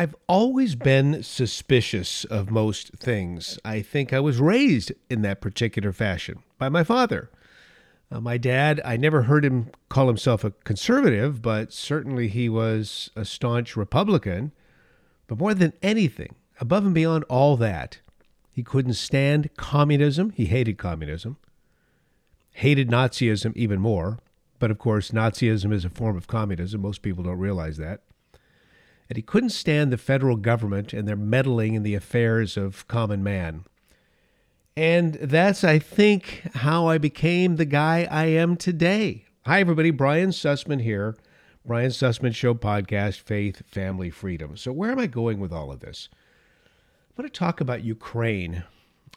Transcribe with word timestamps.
I've 0.00 0.16
always 0.26 0.76
been 0.76 1.22
suspicious 1.22 2.24
of 2.24 2.50
most 2.50 2.92
things. 2.94 3.58
I 3.66 3.82
think 3.82 4.14
I 4.14 4.20
was 4.20 4.40
raised 4.40 4.92
in 5.10 5.20
that 5.20 5.42
particular 5.42 5.92
fashion 5.92 6.42
by 6.56 6.70
my 6.70 6.84
father. 6.84 7.28
Uh, 8.10 8.18
my 8.18 8.38
dad, 8.38 8.80
I 8.82 8.96
never 8.96 9.24
heard 9.24 9.44
him 9.44 9.68
call 9.90 10.06
himself 10.06 10.42
a 10.42 10.52
conservative, 10.64 11.42
but 11.42 11.70
certainly 11.74 12.28
he 12.28 12.48
was 12.48 13.10
a 13.14 13.26
staunch 13.26 13.76
Republican. 13.76 14.52
But 15.26 15.36
more 15.36 15.52
than 15.52 15.74
anything, 15.82 16.34
above 16.58 16.86
and 16.86 16.94
beyond 16.94 17.24
all 17.24 17.58
that, 17.58 17.98
he 18.50 18.62
couldn't 18.62 18.94
stand 18.94 19.54
communism. 19.58 20.30
He 20.30 20.46
hated 20.46 20.78
communism, 20.78 21.36
hated 22.52 22.88
Nazism 22.88 23.54
even 23.54 23.82
more. 23.82 24.18
But 24.58 24.70
of 24.70 24.78
course, 24.78 25.10
Nazism 25.10 25.74
is 25.74 25.84
a 25.84 25.90
form 25.90 26.16
of 26.16 26.26
communism. 26.26 26.80
Most 26.80 27.02
people 27.02 27.22
don't 27.22 27.36
realize 27.36 27.76
that. 27.76 28.00
And 29.10 29.16
he 29.16 29.22
couldn't 29.22 29.50
stand 29.50 29.92
the 29.92 29.98
federal 29.98 30.36
government 30.36 30.92
and 30.92 31.06
their 31.06 31.16
meddling 31.16 31.74
in 31.74 31.82
the 31.82 31.96
affairs 31.96 32.56
of 32.56 32.86
common 32.86 33.24
man. 33.24 33.64
And 34.76 35.14
that's, 35.14 35.64
I 35.64 35.80
think, 35.80 36.42
how 36.54 36.86
I 36.86 36.96
became 36.96 37.56
the 37.56 37.64
guy 37.64 38.06
I 38.08 38.26
am 38.26 38.56
today. 38.56 39.24
Hi, 39.46 39.58
everybody. 39.58 39.90
Brian 39.90 40.30
Sussman 40.30 40.80
here. 40.80 41.16
Brian 41.66 41.90
Sussman 41.90 42.32
Show 42.32 42.54
podcast, 42.54 43.20
Faith, 43.20 43.62
Family, 43.66 44.10
Freedom. 44.10 44.56
So, 44.56 44.70
where 44.70 44.92
am 44.92 45.00
I 45.00 45.08
going 45.08 45.40
with 45.40 45.52
all 45.52 45.72
of 45.72 45.80
this? 45.80 46.08
I'm 47.10 47.24
going 47.24 47.28
to 47.28 47.38
talk 47.38 47.60
about 47.60 47.82
Ukraine. 47.82 48.62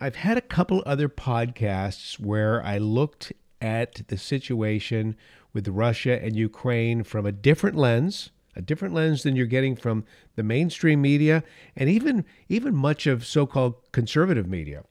I've 0.01 0.15
had 0.15 0.39
a 0.39 0.41
couple 0.41 0.81
other 0.87 1.07
podcasts 1.07 2.19
where 2.19 2.65
I 2.65 2.79
looked 2.79 3.31
at 3.61 4.07
the 4.07 4.17
situation 4.17 5.15
with 5.53 5.67
Russia 5.67 6.19
and 6.19 6.35
Ukraine 6.35 7.03
from 7.03 7.27
a 7.27 7.31
different 7.31 7.77
lens, 7.77 8.31
a 8.55 8.61
different 8.61 8.93
lens 8.93 9.23
than 9.23 9.35
you're 9.35 9.45
getting 9.45 9.75
from 9.75 10.05
the 10.35 10.43
mainstream 10.43 11.01
media 11.01 11.43
and 11.75 11.89
even 11.89 12.25
even 12.49 12.75
much 12.75 13.07
of 13.07 13.25
so-called 13.25 13.75
conservative 13.91 14.47
media. 14.47 14.83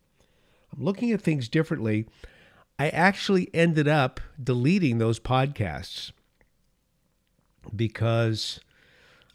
I'm 0.72 0.84
looking 0.84 1.12
at 1.12 1.20
things 1.20 1.48
differently. 1.48 2.06
I 2.78 2.88
actually 2.88 3.48
ended 3.54 3.86
up 3.86 4.20
deleting 4.42 4.98
those 4.98 5.20
podcasts 5.20 6.12
because 7.74 8.60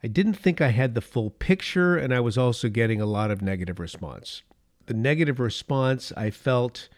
I 0.04 0.08
didn't 0.08 0.34
think 0.34 0.62
I 0.62 0.70
had 0.70 0.96
the 0.96 1.02
full 1.02 1.30
picture 1.30 1.96
and 1.96 2.14
I 2.14 2.20
was 2.20 2.38
also 2.38 2.70
getting 2.70 3.00
a 3.00 3.06
lot 3.06 3.32
of 3.32 3.42
negative 3.42 3.80
response. 3.80 4.42
The 4.88 4.94
negative 4.94 5.40
response 5.40 6.12
I 6.16 6.30
felt 6.30 6.90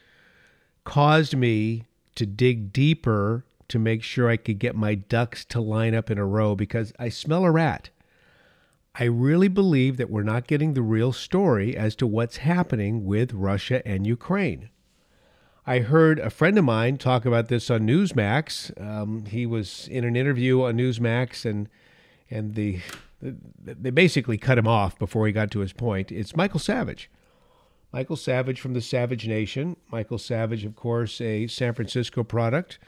caused 0.83 1.36
me 1.36 1.86
to 2.16 2.25
dig 2.25 2.73
deeper 2.73 3.45
to 3.70 3.80
make 3.80 4.03
sure 4.03 4.30
I 4.30 4.38
could 4.38 4.59
get 4.59 4.75
my 4.75 4.95
ducks 4.95 5.45
to 5.45 5.62
line 5.62 5.95
up 5.95 6.12
in 6.12 6.17
a 6.17 6.25
row 6.25 6.56
because 6.56 6.92
I 7.00 7.09
smell 7.09 7.45
a 7.45 7.52
rat. 7.52 7.89
I 8.95 9.06
really 9.06 9.48
believe 9.48 9.98
that 9.98 10.09
we're 10.09 10.23
not 10.23 10.48
getting 10.48 10.73
the 10.73 10.81
real 10.81 11.14
story 11.14 11.78
as 11.78 11.95
to 11.98 12.08
what's 12.08 12.38
happening 12.38 13.06
with 13.06 13.34
Russia 13.34 13.88
and 13.88 14.06
Ukraine. 14.06 14.70
I 15.66 15.80
heard 15.80 16.20
a 16.20 16.31
friend 16.31 16.58
of 16.58 16.66
mine 16.66 16.98
talk 16.98 17.26
about 17.26 17.48
this 17.48 17.70
on 17.70 17.81
Newsmax. 17.81 18.72
Um, 18.81 19.26
he 19.26 19.45
was 19.45 19.88
in 19.88 20.04
an 20.04 20.16
interview 20.16 20.64
on 20.64 20.78
Newsmax, 20.78 21.45
and 21.45 21.70
and 22.30 22.56
the 22.56 22.80
they 23.22 23.89
basically 23.92 24.38
cut 24.38 24.58
him 24.58 24.67
off 24.67 24.98
before 24.98 25.28
he 25.28 25.33
got 25.33 25.52
to 25.52 25.59
his 25.59 25.73
point. 25.73 26.11
It's 26.11 26.36
Michael 26.36 26.59
Savage. 26.59 27.09
Michael 27.92 28.16
Savage 28.16 28.61
from 28.61 28.73
the 28.73 28.81
Savage 28.81 29.28
Nation. 29.28 29.76
Michael 29.92 30.17
Savage, 30.17 30.64
of 30.64 30.76
course, 30.76 31.20
a 31.22 31.48
San 31.48 31.73
Francisco 31.73 32.23
product. 32.23 32.80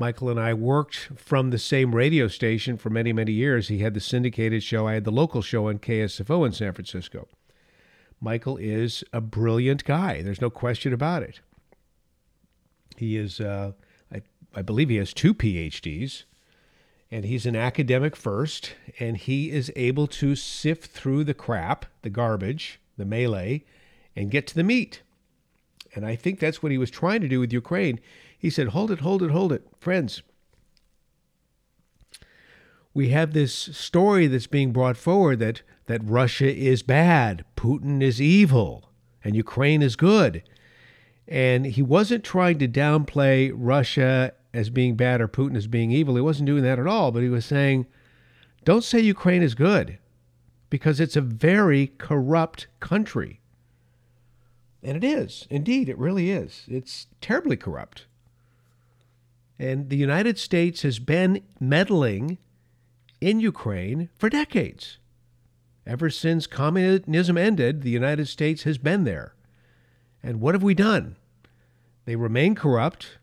Michael 0.00 0.30
and 0.30 0.38
I 0.38 0.54
worked 0.54 1.10
from 1.16 1.50
the 1.50 1.58
same 1.58 1.92
radio 1.92 2.28
station 2.28 2.76
for 2.76 2.88
many, 2.88 3.12
many 3.12 3.32
years. 3.32 3.66
He 3.66 3.78
had 3.78 3.94
the 3.94 4.00
syndicated 4.00 4.62
show, 4.62 4.86
I 4.86 4.94
had 4.94 5.02
the 5.02 5.10
local 5.10 5.42
show 5.42 5.68
on 5.68 5.80
KSFO 5.80 6.46
in 6.46 6.52
San 6.52 6.72
Francisco. 6.72 7.26
Michael 8.20 8.56
is 8.56 9.02
a 9.12 9.20
brilliant 9.20 9.84
guy. 9.84 10.22
There's 10.22 10.40
no 10.40 10.50
question 10.50 10.92
about 10.92 11.24
it. 11.24 11.40
He 12.96 13.16
is, 13.16 13.40
uh, 13.40 13.72
I, 14.12 14.22
I 14.54 14.62
believe 14.62 14.88
he 14.88 14.96
has 14.96 15.12
two 15.12 15.34
PhDs, 15.34 16.22
and 17.10 17.24
he's 17.24 17.46
an 17.46 17.56
academic 17.56 18.14
first, 18.14 18.74
and 19.00 19.16
he 19.16 19.50
is 19.50 19.72
able 19.74 20.06
to 20.06 20.36
sift 20.36 20.92
through 20.92 21.24
the 21.24 21.34
crap, 21.34 21.86
the 22.02 22.10
garbage, 22.10 22.80
the 22.96 23.04
melee, 23.04 23.64
and 24.14 24.30
get 24.30 24.46
to 24.48 24.54
the 24.54 24.64
meat. 24.64 25.02
And 25.94 26.06
I 26.06 26.14
think 26.14 26.38
that's 26.38 26.62
what 26.62 26.70
he 26.70 26.78
was 26.78 26.90
trying 26.90 27.20
to 27.22 27.28
do 27.28 27.40
with 27.40 27.52
Ukraine. 27.52 27.98
He 28.38 28.50
said, 28.50 28.68
Hold 28.68 28.90
it, 28.90 29.00
hold 29.00 29.22
it, 29.22 29.30
hold 29.30 29.52
it. 29.52 29.66
Friends, 29.78 30.22
we 32.94 33.10
have 33.10 33.32
this 33.32 33.52
story 33.52 34.26
that's 34.26 34.46
being 34.46 34.72
brought 34.72 34.96
forward 34.96 35.40
that, 35.40 35.62
that 35.86 36.00
Russia 36.04 36.54
is 36.54 36.82
bad, 36.82 37.44
Putin 37.56 38.02
is 38.02 38.20
evil, 38.20 38.90
and 39.22 39.36
Ukraine 39.36 39.82
is 39.82 39.96
good. 39.96 40.42
And 41.26 41.66
he 41.66 41.82
wasn't 41.82 42.24
trying 42.24 42.58
to 42.58 42.68
downplay 42.68 43.52
Russia 43.54 44.32
as 44.54 44.70
being 44.70 44.96
bad 44.96 45.20
or 45.20 45.28
Putin 45.28 45.56
as 45.56 45.66
being 45.66 45.90
evil. 45.90 46.14
He 46.14 46.22
wasn't 46.22 46.46
doing 46.46 46.62
that 46.62 46.78
at 46.78 46.86
all, 46.86 47.12
but 47.12 47.22
he 47.22 47.28
was 47.28 47.44
saying, 47.44 47.86
don't 48.64 48.84
say 48.84 49.00
Ukraine 49.00 49.42
is 49.42 49.54
good 49.54 49.98
because 50.70 51.00
it's 51.00 51.16
a 51.16 51.20
very 51.20 51.92
corrupt 51.98 52.66
country. 52.80 53.40
And 54.82 54.96
it 54.96 55.04
is. 55.04 55.46
Indeed, 55.50 55.88
it 55.88 55.98
really 55.98 56.30
is. 56.30 56.64
It's 56.68 57.06
terribly 57.20 57.56
corrupt. 57.56 58.06
And 59.58 59.90
the 59.90 59.96
United 59.96 60.38
States 60.38 60.82
has 60.82 60.98
been 60.98 61.42
meddling 61.58 62.38
in 63.20 63.40
Ukraine 63.40 64.08
for 64.16 64.28
decades. 64.28 64.98
Ever 65.86 66.10
since 66.10 66.46
communism 66.46 67.38
ended, 67.38 67.82
the 67.82 67.90
United 67.90 68.28
States 68.28 68.62
has 68.64 68.78
been 68.78 69.04
there. 69.04 69.34
And 70.22 70.40
what 70.40 70.54
have 70.54 70.62
we 70.62 70.74
done? 70.74 71.16
They 72.04 72.14
remain 72.14 72.54
corrupt. 72.54 73.18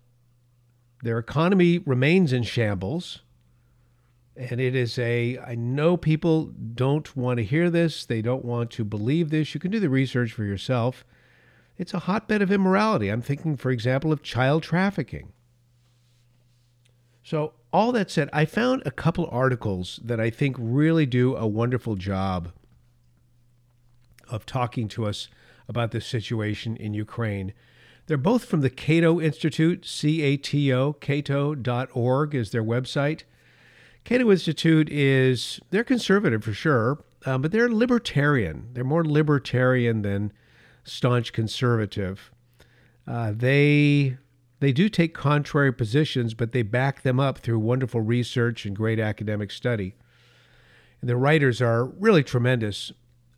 Their 1.03 1.19
economy 1.19 1.77
remains 1.79 2.33
in 2.33 2.43
shambles. 2.43 3.21
And 4.35 4.59
it 4.59 4.75
is 4.75 4.99
a, 4.99 5.37
I 5.37 5.55
know 5.55 5.95
people 5.95 6.45
don't 6.45 7.15
want 7.15 7.37
to 7.37 7.43
hear 7.43 7.69
this. 7.69 8.05
They 8.05 8.21
don't 8.21 8.43
want 8.43 8.71
to 8.71 8.83
believe 8.83 9.29
this. 9.29 9.53
You 9.53 9.59
can 9.59 9.71
do 9.71 9.79
the 9.79 9.89
research 9.89 10.33
for 10.33 10.43
yourself. 10.43 11.05
It's 11.77 11.93
a 11.93 11.99
hotbed 11.99 12.41
of 12.41 12.51
immorality. 12.51 13.09
I'm 13.09 13.21
thinking, 13.21 13.55
for 13.55 13.71
example, 13.71 14.11
of 14.11 14.23
child 14.23 14.63
trafficking. 14.63 15.31
So, 17.25 17.53
all 17.73 17.91
that 17.93 18.11
said, 18.11 18.29
I 18.31 18.45
found 18.45 18.83
a 18.85 18.91
couple 18.91 19.27
articles 19.31 19.99
that 20.03 20.19
I 20.19 20.29
think 20.29 20.55
really 20.59 21.07
do 21.07 21.35
a 21.35 21.47
wonderful 21.47 21.95
job 21.95 22.51
of 24.29 24.45
talking 24.45 24.87
to 24.89 25.07
us 25.07 25.27
about 25.67 25.89
the 25.89 26.01
situation 26.01 26.77
in 26.77 26.93
Ukraine. 26.93 27.51
They're 28.05 28.17
both 28.17 28.45
from 28.45 28.61
the 28.61 28.69
Cato 28.69 29.19
Institute, 29.19 29.87
C 29.87 30.21
A 30.21 30.37
T 30.37 30.71
O, 30.71 30.93
cato.org 30.93 32.35
is 32.35 32.51
their 32.51 32.63
website. 32.63 33.23
Cato 34.03 34.29
Institute 34.29 34.87
is, 34.91 35.59
they're 35.71 35.83
conservative 35.83 36.43
for 36.43 36.53
sure, 36.53 37.03
um, 37.25 37.41
but 37.41 37.51
they're 37.51 37.69
libertarian. 37.69 38.69
They're 38.73 38.83
more 38.83 39.03
libertarian 39.03 40.03
than 40.03 40.31
staunch 40.83 41.33
conservative. 41.33 42.29
Uh, 43.07 43.33
they 43.35 44.17
they 44.59 44.71
do 44.71 44.89
take 44.89 45.13
contrary 45.13 45.73
positions, 45.73 46.33
but 46.33 46.51
they 46.51 46.61
back 46.61 47.01
them 47.01 47.19
up 47.19 47.39
through 47.39 47.59
wonderful 47.59 48.01
research 48.01 48.65
and 48.65 48.75
great 48.75 48.99
academic 48.99 49.51
study. 49.51 49.95
And 51.01 51.09
the 51.09 51.17
writers 51.17 51.61
are 51.61 51.85
really 51.85 52.23
tremendous. 52.23 52.91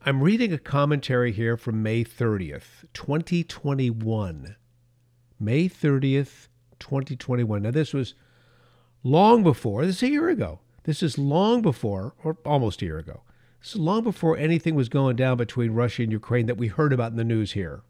I'm 0.06 0.22
reading 0.22 0.54
a 0.54 0.60
commentary 0.60 1.32
here 1.32 1.58
from 1.58 1.82
May 1.84 2.04
30th, 2.04 2.86
2021. 2.94 4.56
May 5.40 5.68
30th, 5.68 6.48
2021. 6.80 7.64
Now, 7.64 7.72
this 7.72 7.94
was 7.94 8.14
long 9.04 9.44
before, 9.44 9.86
this 9.86 9.98
is 9.98 10.04
a 10.04 10.12
year 10.12 10.30
ago. 10.30 10.60
This 10.84 11.04
is 11.04 11.18
long 11.18 11.62
before, 11.62 12.14
or 12.24 12.38
almost 12.46 12.82
a 12.82 12.86
year 12.86 13.00
ago. 13.00 13.24
This 13.60 13.72
is 13.72 13.82
long 13.82 14.04
before 14.04 14.38
anything 14.38 14.76
was 14.76 14.88
going 14.88 15.16
down 15.16 15.38
between 15.38 15.72
Russia 15.72 16.04
and 16.04 16.12
Ukraine 16.12 16.46
that 16.46 16.58
we 16.58 16.68
heard 16.68 16.94
about 16.94 17.12
in 17.12 17.18
the 17.18 17.24
news 17.24 17.52
here. 17.54 17.82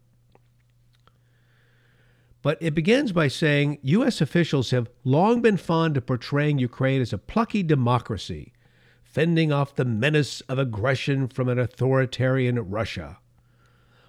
But 2.48 2.56
it 2.62 2.74
begins 2.74 3.12
by 3.12 3.28
saying 3.28 3.76
U.S. 3.82 4.22
officials 4.22 4.70
have 4.70 4.88
long 5.04 5.42
been 5.42 5.58
fond 5.58 5.98
of 5.98 6.06
portraying 6.06 6.58
Ukraine 6.58 7.02
as 7.02 7.12
a 7.12 7.18
plucky 7.18 7.62
democracy, 7.62 8.54
fending 9.02 9.52
off 9.52 9.74
the 9.74 9.84
menace 9.84 10.40
of 10.48 10.58
aggression 10.58 11.28
from 11.28 11.50
an 11.50 11.58
authoritarian 11.58 12.58
Russia. 12.58 13.18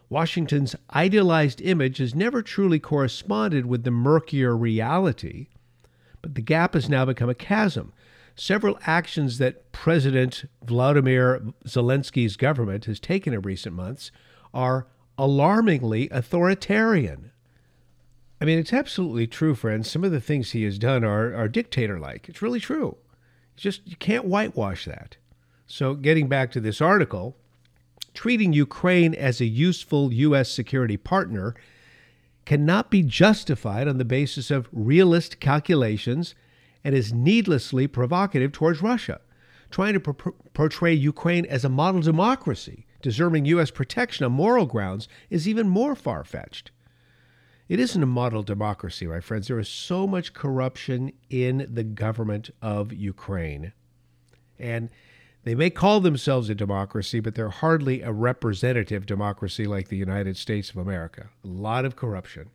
Washington's 0.07 0.73
idealized 0.95 1.59
image 1.59 1.97
has 1.97 2.15
never 2.15 2.41
truly 2.41 2.79
corresponded 2.79 3.65
with 3.65 3.83
the 3.83 3.91
murkier 3.91 4.55
reality, 4.55 5.49
but 6.21 6.35
the 6.35 6.41
gap 6.41 6.75
has 6.75 6.87
now 6.87 7.03
become 7.03 7.29
a 7.29 7.35
chasm. 7.35 7.91
Several 8.37 8.79
actions 8.85 9.37
that 9.39 9.73
President 9.73 10.45
Vladimir 10.63 11.41
Zelensky's 11.67 12.37
government 12.37 12.85
has 12.85 13.01
taken 13.01 13.33
in 13.33 13.41
recent 13.41 13.75
months 13.75 14.13
are 14.53 14.87
alarmingly 15.17 16.07
authoritarian. 16.09 17.31
I 18.41 18.45
mean, 18.45 18.57
it's 18.57 18.73
absolutely 18.73 19.27
true, 19.27 19.53
friends. 19.53 19.89
Some 19.89 20.03
of 20.03 20.11
the 20.11 20.21
things 20.21 20.51
he 20.51 20.63
has 20.63 20.79
done 20.79 21.03
are, 21.03 21.35
are 21.35 21.49
dictator 21.49 21.99
like. 21.99 22.29
It's 22.29 22.41
really 22.41 22.59
true. 22.59 22.97
It's 23.53 23.63
just, 23.63 23.87
you 23.87 23.97
can't 23.97 24.25
whitewash 24.25 24.85
that. 24.85 25.17
So, 25.67 25.93
getting 25.93 26.27
back 26.27 26.51
to 26.53 26.61
this 26.61 26.81
article, 26.81 27.35
treating 28.13 28.53
Ukraine 28.53 29.13
as 29.13 29.41
a 29.41 29.45
useful 29.45 30.13
U.S. 30.13 30.49
security 30.49 30.97
partner 30.97 31.53
cannot 32.45 32.89
be 32.89 33.03
justified 33.03 33.87
on 33.87 33.97
the 33.97 34.05
basis 34.05 34.49
of 34.49 34.69
realist 34.71 35.39
calculations 35.39 36.33
and 36.83 36.95
is 36.95 37.13
needlessly 37.13 37.87
provocative 37.87 38.51
towards 38.51 38.81
Russia. 38.81 39.21
Trying 39.69 39.93
to 39.93 39.99
pro- 39.99 40.33
portray 40.53 40.93
Ukraine 40.93 41.45
as 41.45 41.63
a 41.63 41.69
model 41.69 42.01
democracy, 42.01 42.87
deserving 43.01 43.45
U.S. 43.45 43.69
protection 43.69 44.25
on 44.25 44.31
moral 44.31 44.65
grounds, 44.65 45.07
is 45.29 45.47
even 45.47 45.69
more 45.69 45.93
far 45.93 46.23
fetched. 46.23 46.71
It 47.69 47.79
isn't 47.79 48.01
a 48.01 48.07
model 48.07 48.41
democracy, 48.41 49.05
my 49.05 49.19
friends. 49.19 49.47
There 49.47 49.59
is 49.59 49.69
so 49.69 50.07
much 50.07 50.33
corruption 50.33 51.13
in 51.29 51.67
the 51.71 51.83
government 51.83 52.49
of 52.63 52.91
Ukraine. 52.91 53.73
And 54.57 54.89
they 55.43 55.53
may 55.53 55.69
call 55.69 55.99
themselves 55.99 56.49
a 56.49 56.55
democracy, 56.55 57.19
but 57.19 57.35
they're 57.35 57.49
hardly 57.49 58.01
a 58.01 58.11
representative 58.11 59.05
democracy 59.05 59.65
like 59.65 59.87
the 59.87 59.97
United 59.97 60.35
States 60.35 60.71
of 60.71 60.77
America. 60.77 61.29
A 61.43 61.47
lot 61.47 61.85
of 61.85 61.95
corruption. 61.95 62.49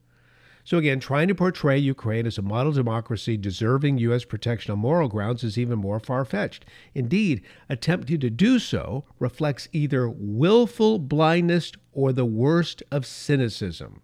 So, 0.65 0.79
again, 0.79 0.99
trying 0.99 1.29
to 1.29 1.35
portray 1.35 1.79
Ukraine 1.79 2.27
as 2.27 2.39
a 2.39 2.43
model 2.43 2.73
democracy 2.73 3.37
deserving 3.37 3.99
U.S. 3.99 4.25
protection 4.25 4.73
on 4.73 4.81
moral 4.81 5.09
grounds 5.09 5.45
is 5.45 5.57
even 5.57 5.79
more 5.79 6.01
far 6.01 6.25
fetched. 6.25 6.65
Indeed, 6.93 7.43
attempting 7.69 8.19
to 8.19 8.31
do 8.31 8.59
so 8.59 9.05
reflects 9.21 9.69
either 9.73 10.09
willful 10.09 10.99
blindness 10.99 11.71
or 11.93 12.13
the 12.13 12.25
worst 12.25 12.83
of 12.91 13.07
cynicism. 13.07 14.01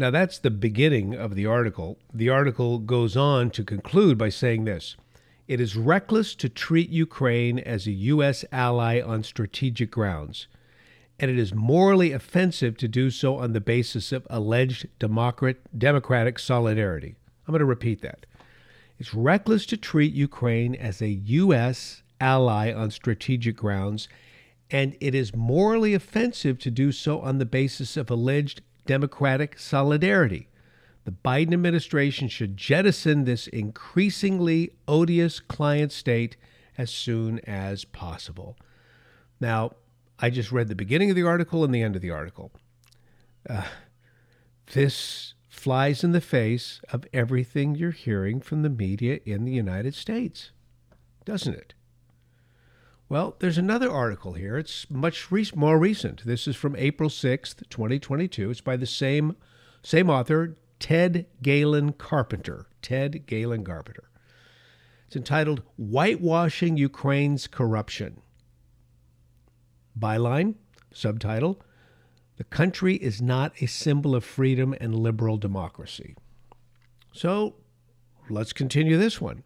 Now, 0.00 0.10
that's 0.10 0.38
the 0.38 0.50
beginning 0.50 1.14
of 1.14 1.34
the 1.34 1.44
article. 1.44 1.98
The 2.10 2.30
article 2.30 2.78
goes 2.78 3.18
on 3.18 3.50
to 3.50 3.62
conclude 3.62 4.16
by 4.16 4.30
saying 4.30 4.64
this 4.64 4.96
It 5.46 5.60
is 5.60 5.76
reckless 5.76 6.34
to 6.36 6.48
treat 6.48 6.88
Ukraine 6.88 7.58
as 7.58 7.86
a 7.86 7.92
U.S. 7.92 8.42
ally 8.50 9.02
on 9.02 9.22
strategic 9.22 9.90
grounds 9.90 10.46
and 11.18 11.30
it 11.30 11.38
is 11.38 11.52
morally 11.52 12.12
offensive 12.12 12.78
to 12.78 12.88
do 12.88 13.10
so 13.10 13.36
on 13.36 13.52
the 13.52 13.60
basis 13.60 14.10
of 14.10 14.26
alleged 14.30 14.86
democratic 14.98 16.38
solidarity. 16.38 17.16
I'm 17.46 17.52
going 17.52 17.58
to 17.58 17.66
repeat 17.66 18.00
that. 18.00 18.24
It's 18.98 19.12
reckless 19.12 19.66
to 19.66 19.76
treat 19.76 20.14
Ukraine 20.14 20.74
as 20.74 21.02
a 21.02 21.10
U.S. 21.10 22.02
ally 22.22 22.72
on 22.72 22.90
strategic 22.90 23.54
grounds, 23.54 24.08
and 24.70 24.96
it 24.98 25.14
is 25.14 25.36
morally 25.36 25.92
offensive 25.92 26.58
to 26.60 26.70
do 26.70 26.90
so 26.90 27.20
on 27.20 27.36
the 27.36 27.44
basis 27.44 27.98
of 27.98 28.08
alleged 28.08 28.62
democratic 28.86 29.58
solidarity. 29.58 30.48
The 31.04 31.12
Biden 31.12 31.52
administration 31.52 32.28
should 32.28 32.56
jettison 32.56 33.24
this 33.24 33.46
increasingly 33.46 34.72
odious 34.86 35.40
client 35.40 35.92
state 35.92 36.36
as 36.76 36.90
soon 36.90 37.40
as 37.40 37.84
possible. 37.84 38.56
Now, 39.40 39.72
I 40.18 40.30
just 40.30 40.52
read 40.52 40.68
the 40.68 40.74
beginning 40.74 41.10
of 41.10 41.16
the 41.16 41.26
article 41.26 41.64
and 41.64 41.74
the 41.74 41.82
end 41.82 41.96
of 41.96 42.02
the 42.02 42.10
article. 42.10 42.52
Uh, 43.48 43.64
this 44.72 45.34
flies 45.48 46.04
in 46.04 46.12
the 46.12 46.20
face 46.20 46.80
of 46.92 47.06
everything 47.12 47.74
you're 47.74 47.90
hearing 47.90 48.40
from 48.40 48.62
the 48.62 48.70
media 48.70 49.20
in 49.24 49.44
the 49.44 49.52
United 49.52 49.94
States, 49.94 50.52
doesn't 51.24 51.54
it? 51.54 51.74
Well, 53.10 53.34
there's 53.40 53.58
another 53.58 53.90
article 53.90 54.34
here. 54.34 54.56
It's 54.56 54.88
much 54.88 55.32
re- 55.32 55.50
more 55.56 55.80
recent. 55.80 56.24
This 56.24 56.46
is 56.46 56.54
from 56.54 56.76
April 56.76 57.10
6th, 57.10 57.68
2022. 57.68 58.50
It's 58.50 58.60
by 58.60 58.76
the 58.76 58.86
same 58.86 59.34
same 59.82 60.08
author, 60.08 60.56
Ted 60.78 61.26
Galen 61.42 61.94
Carpenter. 61.94 62.68
Ted 62.82 63.26
Galen 63.26 63.64
Carpenter. 63.64 64.10
It's 65.08 65.16
entitled 65.16 65.64
Whitewashing 65.76 66.76
Ukraine's 66.76 67.48
Corruption. 67.48 68.20
Byline, 69.98 70.54
subtitle 70.92 71.60
The 72.36 72.44
country 72.44 72.94
is 72.94 73.20
not 73.20 73.60
a 73.60 73.66
symbol 73.66 74.14
of 74.14 74.22
freedom 74.22 74.72
and 74.80 74.94
liberal 74.94 75.36
democracy. 75.36 76.14
So 77.12 77.56
let's 78.28 78.52
continue 78.52 78.96
this 78.96 79.20
one. 79.20 79.42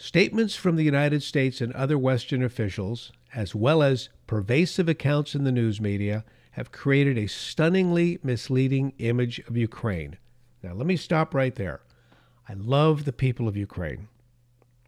Statements 0.00 0.54
from 0.54 0.76
the 0.76 0.84
United 0.84 1.24
States 1.24 1.60
and 1.60 1.72
other 1.72 1.98
Western 1.98 2.44
officials, 2.44 3.10
as 3.34 3.52
well 3.52 3.82
as 3.82 4.10
pervasive 4.28 4.88
accounts 4.88 5.34
in 5.34 5.42
the 5.42 5.50
news 5.50 5.80
media, 5.80 6.24
have 6.52 6.70
created 6.70 7.18
a 7.18 7.26
stunningly 7.26 8.20
misleading 8.22 8.92
image 8.98 9.40
of 9.40 9.56
Ukraine. 9.56 10.16
Now, 10.62 10.74
let 10.74 10.86
me 10.86 10.96
stop 10.96 11.34
right 11.34 11.52
there. 11.52 11.80
I 12.48 12.54
love 12.54 13.06
the 13.06 13.12
people 13.12 13.48
of 13.48 13.56
Ukraine. 13.56 14.06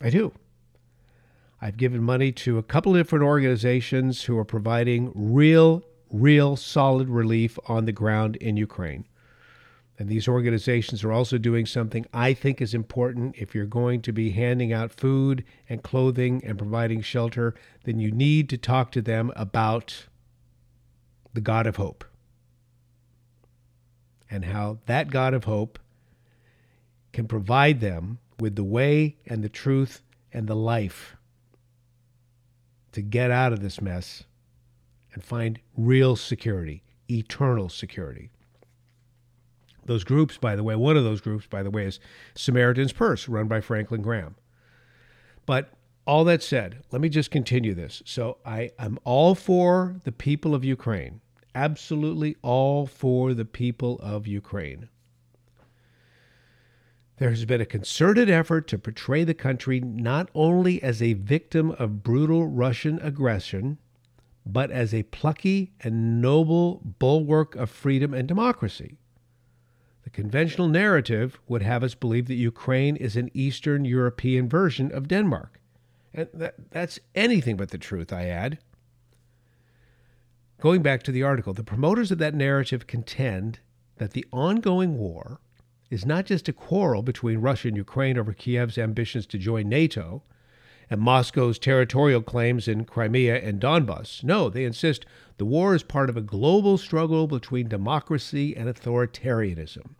I 0.01 0.11
do. 0.11 0.33
I've 1.61 1.77
given 1.77 2.05
money 2.05 2.31
to 2.33 2.59
a 2.59 2.63
couple 2.63 2.93
of 2.93 3.01
different 3.01 3.25
organizations 3.25 4.23
who 4.23 4.39
are 4.39 4.45
providing 4.45 5.11
real, 5.13 5.83
real 6.09 6.55
solid 6.55 7.09
relief 7.09 7.59
on 7.67 7.85
the 7.85 7.93
ground 7.93 8.37
in 8.37 8.57
Ukraine. 8.57 9.07
And 10.01 10.09
these 10.09 10.27
organizations 10.27 11.05
are 11.05 11.13
also 11.13 11.37
doing 11.37 11.67
something 11.67 12.07
I 12.15 12.33
think 12.33 12.63
is 12.63 12.73
important. 12.73 13.37
If 13.37 13.55
you're 13.55 13.67
going 13.67 14.01
to 14.01 14.13
be 14.13 14.31
handing 14.31 14.73
out 14.73 14.91
food 14.91 15.45
and 15.69 15.83
clothing 15.83 16.43
and 16.43 16.57
providing 16.57 17.03
shelter, 17.03 17.55
then 17.85 18.01
you 18.01 18.11
need 18.11 18.49
to 18.49 18.57
talk 18.57 18.93
to 18.93 19.03
them 19.03 19.31
about 19.37 20.07
the 21.35 21.43
God 21.43 21.67
of 21.67 21.77
hope 21.77 22.07
and 24.31 24.47
how 24.47 24.79
that 24.87 25.11
God 25.11 25.35
of 25.35 25.45
hope 25.45 25.79
can 27.13 27.29
provide 27.29 27.81
them 27.81 28.21
with 28.39 28.57
the 28.57 28.65
way 28.65 29.19
and 29.27 29.45
the 29.45 29.51
truth 29.51 30.01
and 30.33 30.47
the 30.47 30.57
life 30.57 31.15
to 32.93 33.03
get 33.03 33.31
out 33.31 33.53
of 33.53 33.61
this 33.61 33.83
mess 33.83 34.25
and 35.13 35.23
find 35.23 35.61
real 35.77 36.17
security, 36.17 36.83
eternal 37.11 37.69
security. 37.69 38.31
Those 39.91 40.05
groups, 40.05 40.39
by 40.39 40.55
the 40.55 40.63
way, 40.63 40.77
one 40.77 40.97
of 40.97 41.03
those 41.03 41.21
groups, 41.21 41.49
by 41.49 41.65
the 41.65 41.71
way, 41.71 41.85
is 41.85 41.99
Samaritan's 42.37 42.93
Purse, 42.93 43.29
run 43.29 43.49
by 43.49 43.61
Franklin 43.61 44.03
Graham. 44.03 44.37
But 45.47 45.73
all 46.07 46.23
that 46.27 46.45
said, 46.45 46.85
let 46.93 47.01
me 47.01 47.09
just 47.09 47.33
continue 47.33 47.75
this. 47.75 48.01
So 48.07 48.39
I, 48.47 48.71
I'm 48.79 49.01
all 49.03 49.35
for 49.35 49.97
the 50.05 50.13
people 50.13 50.55
of 50.55 50.65
Ukraine, 50.65 51.21
absolutely 51.57 52.37
all 52.41 52.87
for 52.87 53.35
the 53.35 53.45
people 53.45 53.99
of 53.99 54.29
Ukraine. 54.29 54.89
There 57.17 57.31
has 57.31 57.45
been 57.45 57.61
a 57.61 57.67
concerted 57.67 58.31
effort 58.31 58.69
to 58.69 58.79
portray 58.79 59.25
the 59.25 59.35
country 59.35 59.81
not 59.81 60.31
only 60.37 60.81
as 60.85 61.03
a 61.03 61.15
victim 61.15 61.73
of 61.81 62.05
brutal 62.05 62.47
Russian 62.47 63.01
aggression, 63.03 63.79
but 64.47 64.71
as 64.71 64.95
a 64.95 65.03
plucky 65.03 65.73
and 65.81 66.23
noble 66.23 66.81
bulwark 67.01 67.57
of 67.57 67.71
freedom 67.71 68.15
and 68.15 68.29
democracy. 68.29 69.00
The 70.13 70.23
conventional 70.23 70.67
narrative 70.67 71.39
would 71.47 71.63
have 71.63 71.85
us 71.85 71.95
believe 71.95 72.27
that 72.27 72.35
Ukraine 72.35 72.97
is 72.97 73.15
an 73.15 73.31
Eastern 73.33 73.85
European 73.85 74.49
version 74.49 74.91
of 74.93 75.07
Denmark. 75.07 75.61
And 76.13 76.29
that, 76.35 76.71
that's 76.71 76.99
anything 77.15 77.57
but 77.57 77.71
the 77.71 77.79
truth, 77.79 78.13
I 78.13 78.27
add. 78.27 78.59
Going 80.61 80.83
back 80.83 81.05
to 81.05 81.13
the 81.13 81.23
article, 81.23 81.55
the 81.55 81.63
promoters 81.63 82.11
of 82.11 82.19
that 82.19 82.35
narrative 82.35 82.89
contend 82.89 83.61
that 83.99 84.11
the 84.11 84.27
ongoing 84.33 84.99
war 84.99 85.41
is 85.91 86.05
not 86.05 86.27
just 86.27 86.49
a 86.49 86.53
quarrel 86.53 87.03
between 87.03 87.39
Russia 87.39 87.69
and 87.69 87.77
Ukraine 87.77 88.19
over 88.19 88.33
Kiev's 88.33 88.79
ambitions 88.79 89.27
to 89.27 89.39
join 89.39 89.69
NATO 89.69 90.25
and 90.91 91.01
Moscow's 91.01 91.59
territorial 91.59 92.21
claims 92.21 92.67
in 92.67 92.85
Crimea 92.85 93.37
and 93.37 93.61
Donbass. 93.61 94.25
No, 94.25 94.51
they 94.51 94.65
insist 94.65 95.07
the 95.39 95.45
war 95.45 95.75
is 95.75 95.85
part 95.85 96.11
of 96.11 96.17
a 96.17 96.21
global 96.21 96.77
struggle 96.79 97.29
between 97.29 97.69
democracy 97.69 98.57
and 98.57 98.69
authoritarianism. 98.69 99.95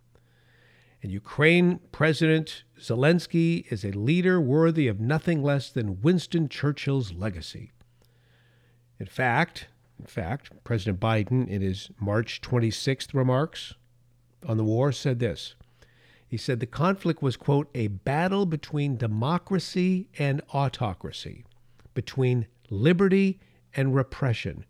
And 1.01 1.11
Ukraine 1.11 1.79
President 1.91 2.63
Zelensky 2.79 3.71
is 3.71 3.83
a 3.83 3.91
leader 3.91 4.39
worthy 4.39 4.87
of 4.87 4.99
nothing 4.99 5.41
less 5.41 5.69
than 5.69 6.01
Winston 6.01 6.47
Churchill's 6.47 7.13
legacy. 7.13 7.71
In 8.99 9.07
fact, 9.07 9.67
in 9.99 10.05
fact, 10.05 10.51
President 10.63 10.99
Biden 10.99 11.47
in 11.47 11.61
his 11.61 11.89
March 11.99 12.41
26th 12.41 13.13
remarks 13.13 13.73
on 14.45 14.57
the 14.57 14.63
war 14.63 14.91
said 14.91 15.19
this 15.19 15.55
he 16.31 16.37
said 16.37 16.61
the 16.61 16.65
conflict 16.65 17.21
was, 17.21 17.35
quote, 17.35 17.69
a 17.75 17.87
battle 17.87 18.45
between 18.45 18.95
democracy 18.95 20.07
and 20.17 20.41
autocracy, 20.53 21.43
between 21.93 22.47
liberty 22.69 23.37
and 23.75 23.93
repression, 23.93 24.63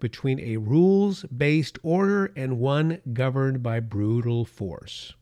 between 0.00 0.40
a 0.40 0.56
rules 0.56 1.22
based 1.26 1.78
order 1.84 2.32
and 2.34 2.58
one 2.58 3.00
governed 3.12 3.62
by 3.62 3.78
brutal 3.78 4.44
force. 4.44 5.14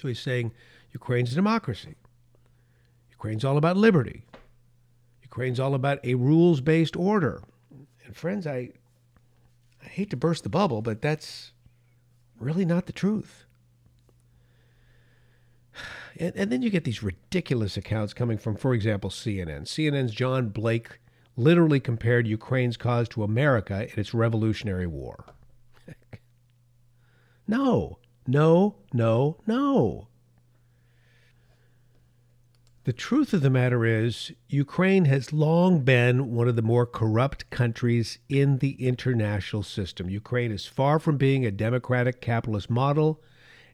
So 0.00 0.08
he's 0.08 0.20
saying 0.20 0.52
Ukraine's 0.92 1.32
a 1.32 1.34
democracy. 1.34 1.96
Ukraine's 3.10 3.44
all 3.44 3.58
about 3.58 3.76
liberty. 3.76 4.24
Ukraine's 5.22 5.60
all 5.60 5.74
about 5.74 5.98
a 6.04 6.14
rules 6.14 6.62
based 6.62 6.96
order. 6.96 7.42
And 8.06 8.16
friends, 8.16 8.46
I, 8.46 8.70
I 9.84 9.88
hate 9.88 10.08
to 10.10 10.16
burst 10.16 10.42
the 10.42 10.48
bubble, 10.48 10.80
but 10.80 11.02
that's 11.02 11.52
really 12.38 12.64
not 12.64 12.86
the 12.86 12.92
truth. 12.92 13.44
And, 16.18 16.34
and 16.34 16.50
then 16.50 16.62
you 16.62 16.70
get 16.70 16.84
these 16.84 17.02
ridiculous 17.02 17.76
accounts 17.76 18.14
coming 18.14 18.38
from, 18.38 18.56
for 18.56 18.72
example, 18.72 19.10
CNN. 19.10 19.62
CNN's 19.62 20.12
John 20.12 20.48
Blake 20.48 20.98
literally 21.36 21.78
compared 21.78 22.26
Ukraine's 22.26 22.78
cause 22.78 23.08
to 23.10 23.22
America 23.22 23.86
in 23.92 24.00
its 24.00 24.14
Revolutionary 24.14 24.86
War. 24.86 25.26
no, 27.46 27.99
no, 28.26 28.76
no, 28.92 29.38
no. 29.46 30.08
The 32.84 32.92
truth 32.94 33.34
of 33.34 33.42
the 33.42 33.50
matter 33.50 33.84
is, 33.84 34.32
Ukraine 34.48 35.04
has 35.04 35.34
long 35.34 35.80
been 35.80 36.34
one 36.34 36.48
of 36.48 36.56
the 36.56 36.62
more 36.62 36.86
corrupt 36.86 37.50
countries 37.50 38.18
in 38.28 38.58
the 38.58 38.72
international 38.84 39.62
system. 39.62 40.08
Ukraine 40.08 40.50
is 40.50 40.64
far 40.64 40.98
from 40.98 41.18
being 41.18 41.44
a 41.44 41.50
democratic 41.50 42.22
capitalist 42.22 42.70
model 42.70 43.22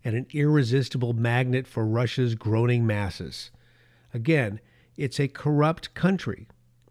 and 0.03 0.17
an 0.17 0.27
irresistible 0.33 1.13
magnet 1.13 1.67
for 1.67 1.87
Russia's 1.87 2.35
groaning 2.35 2.87
masses. 2.87 3.51
Again, 4.13 4.61
it's 4.97 5.21
a 5.21 5.29
corrupt 5.29 5.95
country. 5.95 6.49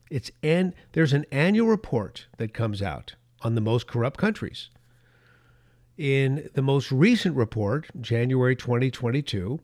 It's 0.09 0.31
and 0.41 0.73
there's 0.93 1.13
an 1.13 1.25
annual 1.31 1.67
report 1.67 2.27
that 2.37 2.53
comes 2.53 2.81
out 2.81 3.15
on 3.41 3.55
the 3.55 3.61
most 3.61 3.87
corrupt 3.87 4.17
countries. 4.17 4.69
In 5.97 6.49
the 6.53 6.61
most 6.61 6.91
recent 6.91 7.37
report, 7.37 7.87
January 8.01 8.53
2022, 8.53 9.61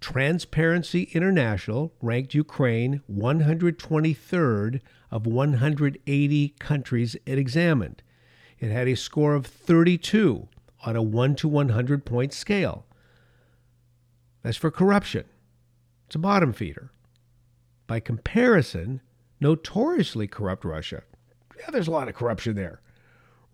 Transparency 0.00 1.04
International 1.12 1.92
ranked 2.02 2.34
Ukraine 2.34 3.00
123rd 3.08 4.80
of 5.12 5.26
180 5.26 6.48
countries 6.58 7.16
it 7.24 7.38
examined. 7.38 8.02
It 8.58 8.72
had 8.72 8.88
a 8.88 8.96
score 8.96 9.34
of 9.34 9.46
32 9.46 10.48
on 10.84 10.96
a 10.96 11.02
1 11.02 11.36
to 11.36 11.48
100 11.48 12.04
point 12.04 12.32
scale. 12.32 12.84
That's 14.42 14.56
for 14.56 14.72
corruption. 14.72 15.26
It's 16.06 16.16
a 16.16 16.18
bottom 16.18 16.52
feeder. 16.52 16.90
By 17.86 18.00
comparison, 18.00 19.00
notoriously 19.40 20.26
corrupt 20.26 20.64
Russia, 20.64 21.04
yeah, 21.56 21.70
there's 21.70 21.88
a 21.88 21.92
lot 21.92 22.08
of 22.08 22.16
corruption 22.16 22.56
there, 22.56 22.80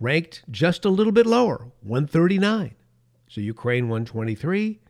ranked 0.01 0.45
just 0.51 0.85
a 0.85 0.91
little 0.91 1.13
bit 1.13 1.27
lower, 1.27 1.69
139. 1.83 2.75
So 3.29 3.41
Ukraine 3.41 3.89
123, 3.89 4.81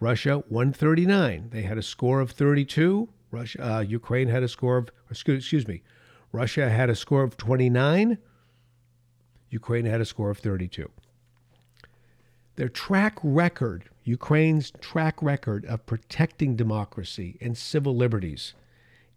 Russia 0.00 0.42
139. 0.48 1.50
They 1.50 1.62
had 1.62 1.78
a 1.78 1.82
score 1.82 2.20
of 2.20 2.30
32. 2.30 3.08
Russia, 3.30 3.76
uh, 3.76 3.80
Ukraine 3.80 4.28
had 4.28 4.42
a 4.42 4.48
score 4.48 4.76
of 4.76 4.90
excuse, 5.10 5.42
excuse 5.42 5.66
me, 5.66 5.82
Russia 6.32 6.68
had 6.68 6.90
a 6.90 6.94
score 6.94 7.22
of 7.22 7.36
29. 7.36 8.18
Ukraine 9.50 9.84
had 9.84 10.00
a 10.00 10.04
score 10.04 10.30
of 10.30 10.38
32. 10.38 10.90
Their 12.56 12.68
track 12.68 13.18
record, 13.22 13.88
Ukraine's 14.04 14.72
track 14.80 15.22
record 15.22 15.64
of 15.66 15.86
protecting 15.86 16.56
democracy 16.56 17.38
and 17.40 17.56
civil 17.56 17.96
liberties, 17.96 18.54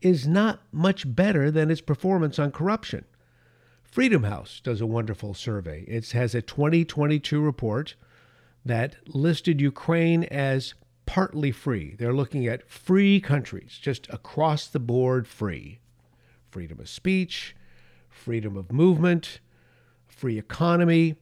is 0.02 0.28
not 0.28 0.62
much 0.72 1.16
better 1.16 1.52
than 1.52 1.72
its 1.72 1.82
performance 1.82 2.38
on 2.38 2.52
corruption. 2.52 3.06
Freedom 3.96 4.24
House 4.24 4.60
does 4.62 4.82
a 4.82 4.86
wonderful 4.86 5.34
survey. 5.34 5.86
It 5.88 6.12
has 6.12 6.36
a 6.36 6.42
2022 6.42 7.40
report 7.40 7.96
that 8.66 8.98
listed 9.08 9.62
Ukraine 9.62 10.26
as 10.26 10.74
partly 11.06 11.50
free. 11.50 11.96
They're 11.98 12.14
looking 12.14 12.46
at 12.46 12.70
free 12.70 13.22
countries, 13.22 13.80
just 13.82 14.10
across 14.10 14.68
the 14.68 14.82
board 14.82 15.30
free. 15.30 15.80
Freedom 16.52 16.82
of 16.82 16.90
speech, 16.90 17.56
freedom 18.10 18.58
of 18.58 18.70
movement, 18.70 19.40
free 20.10 20.38
economy. 20.38 21.16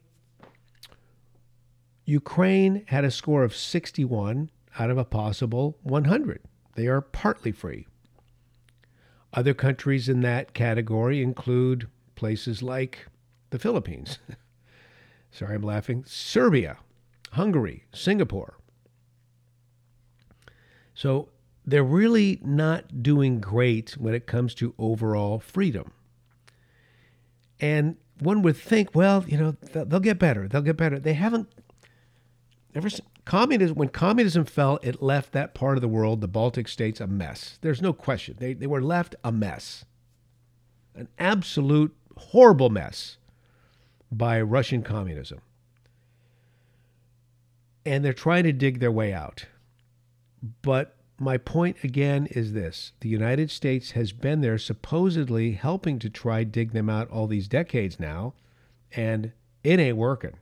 Ukraine 2.04 2.82
had 2.88 3.04
a 3.04 3.10
score 3.12 3.44
of 3.44 3.54
61 3.54 4.50
out 4.80 4.90
of 4.90 4.98
a 4.98 5.04
possible 5.04 5.78
100. 5.84 6.40
They 6.74 6.88
are 6.88 7.00
partly 7.00 7.52
free. 7.52 7.86
Other 9.32 9.54
countries 9.54 10.08
in 10.08 10.22
that 10.22 10.54
category 10.54 11.22
include 11.22 11.86
places 12.14 12.62
like 12.62 13.06
the 13.50 13.58
Philippines. 13.58 14.18
Sorry, 15.30 15.54
I'm 15.54 15.62
laughing. 15.62 16.04
Serbia, 16.06 16.78
Hungary, 17.32 17.84
Singapore. 17.92 18.54
So 20.94 21.28
they're 21.66 21.82
really 21.82 22.40
not 22.42 23.02
doing 23.02 23.40
great 23.40 23.96
when 23.98 24.14
it 24.14 24.26
comes 24.26 24.54
to 24.54 24.74
overall 24.78 25.40
freedom. 25.40 25.92
And 27.58 27.96
one 28.20 28.42
would 28.42 28.56
think, 28.56 28.94
well, 28.94 29.24
you 29.26 29.36
know, 29.36 29.56
they'll 29.72 30.00
get 30.00 30.18
better. 30.18 30.46
They'll 30.46 30.62
get 30.62 30.76
better. 30.76 31.00
They 31.00 31.14
haven't 31.14 31.48
ever 32.74 32.88
communism 33.24 33.76
when 33.76 33.88
communism 33.88 34.44
fell, 34.44 34.78
it 34.82 35.02
left 35.02 35.32
that 35.32 35.54
part 35.54 35.76
of 35.76 35.80
the 35.80 35.88
world, 35.88 36.20
the 36.20 36.28
Baltic 36.28 36.68
states, 36.68 37.00
a 37.00 37.06
mess. 37.06 37.58
There's 37.62 37.82
no 37.82 37.92
question. 37.92 38.36
They 38.38 38.52
they 38.52 38.66
were 38.66 38.82
left 38.82 39.14
a 39.24 39.32
mess. 39.32 39.84
An 40.94 41.08
absolute 41.18 41.96
horrible 42.16 42.70
mess 42.70 43.16
by 44.10 44.40
Russian 44.40 44.82
communism. 44.82 45.40
And 47.84 48.04
they're 48.04 48.12
trying 48.12 48.44
to 48.44 48.52
dig 48.52 48.80
their 48.80 48.92
way 48.92 49.12
out. 49.12 49.46
But 50.62 50.96
my 51.18 51.38
point 51.38 51.76
again 51.82 52.26
is 52.30 52.52
this 52.52 52.92
the 53.00 53.08
United 53.08 53.50
States 53.50 53.92
has 53.92 54.12
been 54.12 54.40
there 54.40 54.58
supposedly 54.58 55.52
helping 55.52 55.98
to 56.00 56.10
try 56.10 56.44
dig 56.44 56.72
them 56.72 56.90
out 56.90 57.10
all 57.10 57.26
these 57.26 57.48
decades 57.48 58.00
now, 58.00 58.34
and 58.92 59.32
it 59.62 59.80
ain't 59.80 59.96
working. 59.96 60.38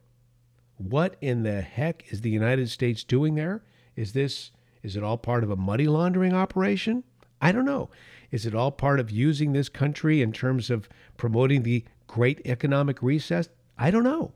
What 0.76 1.16
in 1.20 1.42
the 1.42 1.60
heck 1.60 2.10
is 2.12 2.22
the 2.22 2.30
United 2.30 2.70
States 2.70 3.04
doing 3.04 3.34
there? 3.34 3.62
Is 3.96 4.12
this 4.12 4.50
is 4.82 4.96
it 4.96 5.02
all 5.04 5.18
part 5.18 5.44
of 5.44 5.50
a 5.50 5.56
money 5.56 5.86
laundering 5.86 6.32
operation? 6.32 7.04
I 7.40 7.52
don't 7.52 7.64
know. 7.64 7.90
Is 8.32 8.46
it 8.46 8.54
all 8.54 8.72
part 8.72 8.98
of 8.98 9.10
using 9.10 9.52
this 9.52 9.68
country 9.68 10.22
in 10.22 10.32
terms 10.32 10.70
of 10.70 10.88
promoting 11.16 11.62
the 11.62 11.84
great 12.08 12.40
economic 12.44 13.02
recess? 13.02 13.50
I 13.78 13.90
don't 13.90 14.02
know. 14.02 14.32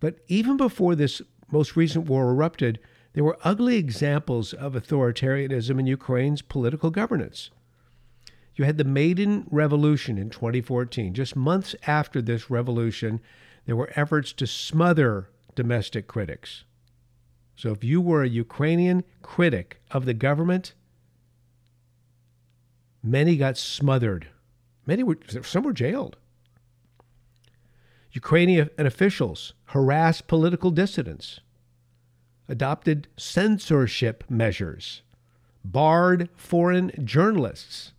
But 0.00 0.20
even 0.28 0.56
before 0.56 0.94
this 0.94 1.20
most 1.50 1.76
recent 1.76 2.08
war 2.08 2.30
erupted, 2.30 2.78
there 3.12 3.24
were 3.24 3.38
ugly 3.42 3.76
examples 3.76 4.54
of 4.54 4.72
authoritarianism 4.74 5.78
in 5.78 5.86
Ukraine's 5.86 6.42
political 6.42 6.90
governance. 6.90 7.50
You 8.54 8.64
had 8.64 8.78
the 8.78 8.84
Maidan 8.84 9.46
Revolution 9.50 10.18
in 10.18 10.30
2014. 10.30 11.12
Just 11.14 11.36
months 11.36 11.74
after 11.86 12.22
this 12.22 12.50
revolution, 12.50 13.20
there 13.66 13.76
were 13.76 13.92
efforts 13.96 14.32
to 14.34 14.46
smother 14.46 15.28
domestic 15.54 16.06
critics. 16.06 16.64
So 17.56 17.70
if 17.70 17.84
you 17.84 18.00
were 18.00 18.22
a 18.22 18.28
Ukrainian 18.28 19.04
critic 19.22 19.80
of 19.90 20.04
the 20.04 20.14
government, 20.14 20.74
many 23.02 23.36
got 23.36 23.56
smothered. 23.56 24.28
Many 24.86 25.02
were 25.02 25.18
some 25.42 25.62
were 25.62 25.72
jailed. 25.72 26.16
Ukrainian 28.12 28.68
officials 28.78 29.54
harassed 29.66 30.26
political 30.26 30.70
dissidents, 30.70 31.40
adopted 32.48 33.08
censorship 33.16 34.24
measures, 34.28 35.02
barred 35.64 36.28
foreign 36.36 36.92
journalists, 37.04 37.92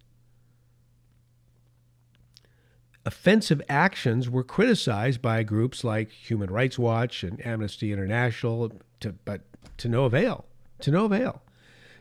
offensive 3.05 3.62
actions 3.67 4.29
were 4.29 4.43
criticized 4.43 5.22
by 5.22 5.43
groups 5.43 5.83
like 5.83 6.12
Human 6.12 6.50
Rights 6.50 6.79
Watch 6.79 7.24
and 7.24 7.45
Amnesty 7.45 7.91
International, 7.91 8.72
to, 9.01 9.13
but 9.25 9.41
to 9.77 9.89
no 9.89 10.05
avail. 10.05 10.45
To 10.79 10.91
no 10.91 11.05
avail. 11.05 11.41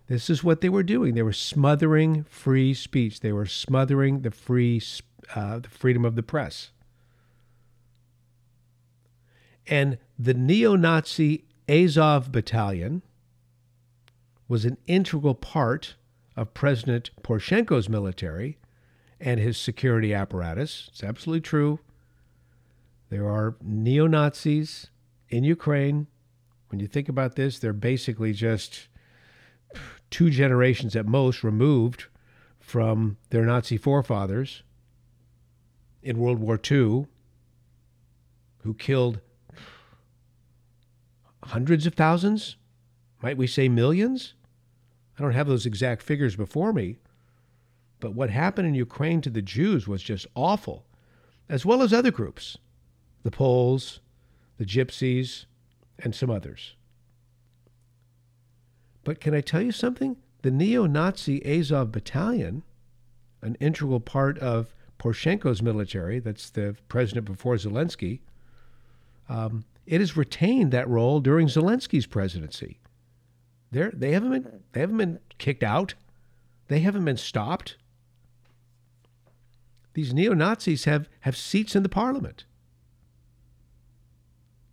This 0.08 0.28
is 0.28 0.44
what 0.44 0.60
they 0.60 0.68
were 0.68 0.82
doing. 0.82 1.14
They 1.14 1.22
were 1.22 1.32
smothering 1.32 2.24
free 2.24 2.74
speech. 2.74 3.20
They 3.20 3.32
were 3.32 3.46
smothering 3.46 4.22
the 4.22 4.30
free, 4.30 4.82
uh, 5.34 5.60
the 5.60 5.68
freedom 5.68 6.04
of 6.04 6.16
the 6.16 6.22
press. 6.22 6.70
And 9.66 9.98
the 10.18 10.34
neo-Nazi 10.34 11.44
Azov 11.68 12.32
Battalion 12.32 13.02
was 14.48 14.64
an 14.64 14.76
integral 14.86 15.34
part 15.34 15.94
of 16.36 16.52
President 16.52 17.10
Poroshenko's 17.22 17.88
military 17.88 18.58
and 19.20 19.38
his 19.38 19.56
security 19.56 20.12
apparatus. 20.12 20.88
It's 20.88 21.04
absolutely 21.04 21.42
true. 21.42 21.78
There 23.08 23.28
are 23.28 23.56
neo 23.62 24.06
Nazis 24.06 24.90
in 25.28 25.44
Ukraine. 25.44 26.08
When 26.68 26.80
you 26.80 26.86
think 26.86 27.08
about 27.08 27.36
this, 27.36 27.58
they're 27.58 27.72
basically 27.72 28.32
just 28.32 28.88
two 30.12 30.30
generations 30.30 30.94
at 30.94 31.06
most 31.06 31.42
removed 31.42 32.04
from 32.60 33.16
their 33.30 33.44
Nazi 33.44 33.76
forefathers 33.76 34.62
in 36.02 36.18
World 36.18 36.38
War 36.38 36.60
II, 36.70 37.06
who 38.58 38.74
killed 38.74 39.20
hundreds 41.44 41.86
of 41.86 41.94
thousands, 41.94 42.56
might 43.22 43.36
we 43.36 43.46
say 43.46 43.68
millions? 43.68 44.34
I 45.18 45.22
don't 45.22 45.32
have 45.32 45.48
those 45.48 45.66
exact 45.66 46.02
figures 46.02 46.36
before 46.36 46.72
me, 46.72 46.98
but 47.98 48.14
what 48.14 48.30
happened 48.30 48.68
in 48.68 48.74
Ukraine 48.74 49.22
to 49.22 49.30
the 49.30 49.42
Jews 49.42 49.88
was 49.88 50.02
just 50.02 50.26
awful, 50.34 50.84
as 51.48 51.64
well 51.64 51.82
as 51.82 51.92
other 51.92 52.10
groups 52.10 52.58
the 53.22 53.30
Poles, 53.30 54.00
the 54.58 54.64
Gypsies, 54.64 55.46
and 55.98 56.14
some 56.14 56.30
others. 56.30 56.74
But 59.04 59.20
can 59.20 59.34
I 59.34 59.40
tell 59.40 59.62
you 59.62 59.72
something? 59.72 60.16
The 60.42 60.50
neo 60.50 60.86
Nazi 60.86 61.44
Azov 61.44 61.92
battalion 61.92 62.62
an 63.42 63.56
integral 63.60 64.00
part 64.00 64.38
of 64.38 64.74
Poroshenko's 64.98 65.60
military. 65.60 66.20
That's 66.20 66.48
the 66.48 66.76
president 66.88 67.26
before 67.26 67.56
Zelensky. 67.56 68.20
Um, 69.28 69.64
it 69.84 70.00
has 70.00 70.16
retained 70.16 70.72
that 70.72 70.88
role 70.88 71.20
during 71.20 71.48
Zelensky's 71.48 72.06
presidency. 72.06 72.78
They're, 73.72 73.90
they 73.92 74.12
haven't 74.12 74.30
been 74.30 74.60
they 74.72 74.80
haven't 74.80 74.98
been 74.98 75.18
kicked 75.38 75.62
out. 75.62 75.94
They 76.68 76.80
haven't 76.80 77.04
been 77.04 77.16
stopped. 77.16 77.76
These 79.94 80.14
neo 80.14 80.32
Nazis 80.32 80.84
have, 80.84 81.08
have 81.20 81.36
seats 81.36 81.76
in 81.76 81.82
the 81.82 81.88
parliament. 81.88 82.44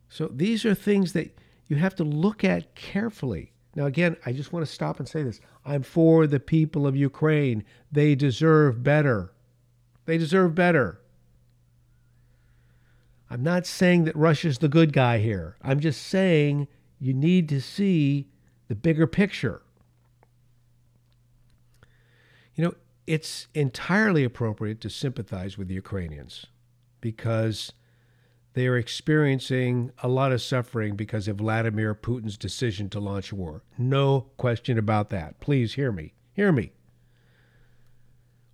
So 0.07 0.27
these 0.27 0.65
are 0.65 0.73
things 0.73 1.13
that 1.13 1.37
you 1.67 1.75
have 1.75 1.95
to 1.95 2.03
look 2.03 2.43
at 2.43 2.73
carefully. 2.75 3.51
Now, 3.79 3.85
again, 3.85 4.17
I 4.25 4.33
just 4.33 4.51
want 4.51 4.65
to 4.65 4.71
stop 4.71 4.99
and 4.99 5.07
say 5.07 5.23
this. 5.23 5.39
I'm 5.65 5.83
for 5.83 6.27
the 6.27 6.41
people 6.41 6.85
of 6.85 6.97
Ukraine. 6.97 7.63
They 7.89 8.13
deserve 8.13 8.83
better. 8.83 9.31
They 10.03 10.17
deserve 10.17 10.53
better. 10.53 10.99
I'm 13.29 13.41
not 13.41 13.65
saying 13.65 14.03
that 14.03 14.17
Russia's 14.17 14.57
the 14.57 14.67
good 14.67 14.91
guy 14.91 15.19
here. 15.19 15.55
I'm 15.61 15.79
just 15.79 16.01
saying 16.05 16.67
you 16.99 17.13
need 17.13 17.47
to 17.47 17.61
see 17.61 18.27
the 18.67 18.75
bigger 18.75 19.07
picture. 19.07 19.61
You 22.55 22.65
know, 22.65 22.73
it's 23.07 23.47
entirely 23.53 24.25
appropriate 24.25 24.81
to 24.81 24.89
sympathize 24.89 25.57
with 25.57 25.69
the 25.69 25.75
Ukrainians 25.75 26.47
because 26.99 27.71
they 28.59 28.67
are 28.67 28.77
experiencing 28.77 29.91
a 30.03 30.09
lot 30.09 30.33
of 30.33 30.41
suffering 30.41 30.97
because 30.97 31.29
of 31.29 31.37
Vladimir 31.37 31.95
Putin's 31.95 32.37
decision 32.37 32.89
to 32.89 32.99
launch 32.99 33.31
war. 33.31 33.63
No 33.77 34.31
question 34.35 34.77
about 34.77 35.09
that. 35.11 35.39
Please 35.39 35.75
hear 35.75 35.93
me. 35.93 36.13
Hear 36.33 36.51
me. 36.51 36.73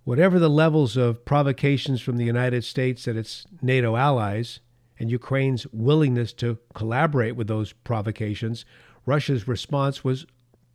Whatever 0.04 0.38
the 0.38 0.48
levels 0.48 0.96
of 0.96 1.24
provocations 1.24 2.00
from 2.00 2.18
the 2.18 2.24
United 2.24 2.62
States 2.62 3.08
and 3.08 3.18
its 3.18 3.46
NATO 3.60 3.96
allies, 3.96 4.60
and 4.98 5.10
Ukraine's 5.10 5.66
willingness 5.72 6.32
to 6.34 6.58
collaborate 6.72 7.34
with 7.34 7.48
those 7.48 7.72
provocations, 7.72 8.64
Russia's 9.04 9.48
response 9.48 10.04
was 10.04 10.24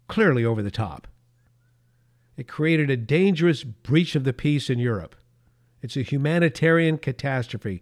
clearly 0.09 0.43
over 0.43 0.61
the 0.61 0.69
top. 0.69 1.07
It 2.35 2.49
created 2.49 2.89
a 2.89 2.97
dangerous 2.97 3.63
breach 3.63 4.15
of 4.15 4.25
the 4.25 4.33
peace 4.33 4.69
in 4.69 4.77
Europe. 4.77 5.15
It's 5.81 5.95
a 5.95 6.01
humanitarian 6.01 6.97
catastrophe, 6.97 7.81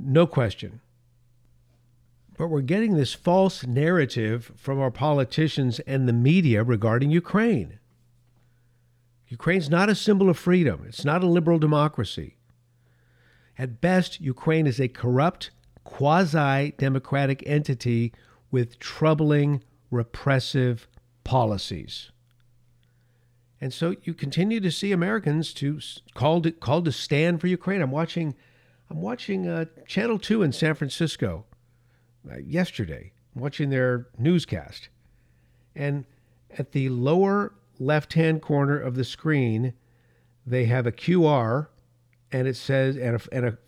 no 0.00 0.26
question. 0.26 0.80
But 2.36 2.48
we're 2.48 2.62
getting 2.62 2.94
this 2.94 3.12
false 3.12 3.66
narrative 3.66 4.52
from 4.56 4.80
our 4.80 4.90
politicians 4.90 5.78
and 5.80 6.08
the 6.08 6.12
media 6.12 6.62
regarding 6.62 7.10
Ukraine. 7.10 7.78
Ukraine's 9.28 9.70
not 9.70 9.88
a 9.88 9.94
symbol 9.94 10.28
of 10.28 10.38
freedom, 10.38 10.84
it's 10.86 11.04
not 11.04 11.22
a 11.22 11.28
liberal 11.28 11.58
democracy. 11.58 12.36
At 13.58 13.80
best, 13.80 14.20
Ukraine 14.20 14.66
is 14.66 14.80
a 14.80 14.88
corrupt, 14.88 15.50
quasi 15.84 16.72
democratic 16.78 17.42
entity 17.46 18.12
with 18.50 18.78
troubling, 18.78 19.62
repressive 19.90 20.88
policies. 21.24 22.10
And 23.60 23.72
so 23.72 23.94
you 24.02 24.14
continue 24.14 24.60
to 24.60 24.70
see 24.70 24.92
Americans 24.92 25.52
to 25.54 25.78
called 26.14 26.44
to, 26.44 26.52
called 26.52 26.86
to 26.86 26.92
stand 26.92 27.40
for 27.40 27.46
Ukraine. 27.46 27.82
I'm 27.82 27.90
watching, 27.90 28.34
I'm 28.90 29.00
watching 29.00 29.46
uh, 29.46 29.66
Channel 29.86 30.18
Two 30.18 30.42
in 30.42 30.52
San 30.52 30.74
Francisco 30.74 31.44
uh, 32.30 32.38
yesterday. 32.38 33.12
I'm 33.34 33.42
watching 33.42 33.70
their 33.70 34.08
newscast, 34.18 34.88
and 35.76 36.04
at 36.58 36.72
the 36.72 36.88
lower 36.88 37.54
left-hand 37.78 38.42
corner 38.42 38.78
of 38.78 38.96
the 38.96 39.04
screen, 39.04 39.74
they 40.44 40.64
have 40.64 40.86
a 40.86 40.92
QR 40.92 41.68
and 42.32 42.46
it 42.48 42.56
says 42.56 42.96
and 42.96 43.16
a, 43.16 43.20
and 43.32 43.46
a 43.46 43.58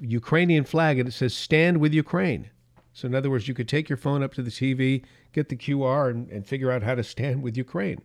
Ukrainian 0.00 0.64
flag 0.64 0.98
and 0.98 1.08
it 1.08 1.12
says 1.12 1.34
"Stand 1.34 1.78
with 1.78 1.94
Ukraine." 1.94 2.50
So 2.92 3.06
in 3.06 3.14
other 3.14 3.30
words, 3.30 3.48
you 3.48 3.54
could 3.54 3.68
take 3.68 3.88
your 3.88 3.98
phone 3.98 4.22
up 4.22 4.34
to 4.34 4.42
the 4.42 4.50
TV, 4.50 5.04
get 5.32 5.48
the 5.48 5.56
QR, 5.56 6.10
and, 6.10 6.30
and 6.30 6.46
figure 6.46 6.70
out 6.70 6.82
how 6.82 6.94
to 6.94 7.04
stand 7.04 7.42
with 7.42 7.56
Ukraine. 7.56 8.00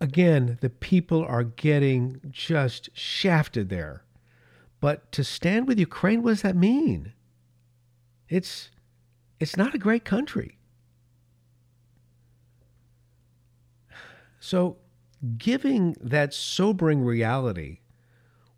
Again, 0.00 0.58
the 0.60 0.70
people 0.70 1.24
are 1.24 1.44
getting 1.44 2.20
just 2.30 2.90
shafted 2.92 3.68
there. 3.68 4.04
But 4.80 5.10
to 5.12 5.24
stand 5.24 5.66
with 5.66 5.78
Ukraine, 5.78 6.22
what 6.22 6.30
does 6.30 6.42
that 6.42 6.56
mean? 6.56 7.12
It's 8.28 8.70
it's 9.40 9.56
not 9.56 9.74
a 9.74 9.78
great 9.78 10.04
country. 10.04 10.58
So 14.40 14.76
giving 15.36 15.96
that 16.00 16.32
sobering 16.32 17.04
reality, 17.04 17.80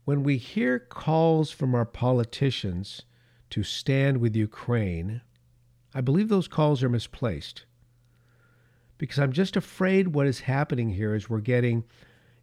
when 0.04 0.22
we 0.22 0.36
hear 0.36 0.78
calls 0.78 1.50
from 1.50 1.74
our 1.74 1.86
politicians 1.86 3.02
to 3.50 3.62
stand 3.62 4.18
with 4.18 4.36
Ukraine, 4.36 5.22
I 5.94 6.00
believe 6.00 6.28
those 6.28 6.48
calls 6.48 6.82
are 6.82 6.88
misplaced. 6.88 7.64
Because 9.00 9.18
I'm 9.18 9.32
just 9.32 9.56
afraid 9.56 10.08
what 10.08 10.26
is 10.26 10.40
happening 10.40 10.90
here 10.90 11.14
is 11.14 11.30
we're 11.30 11.40
getting 11.40 11.84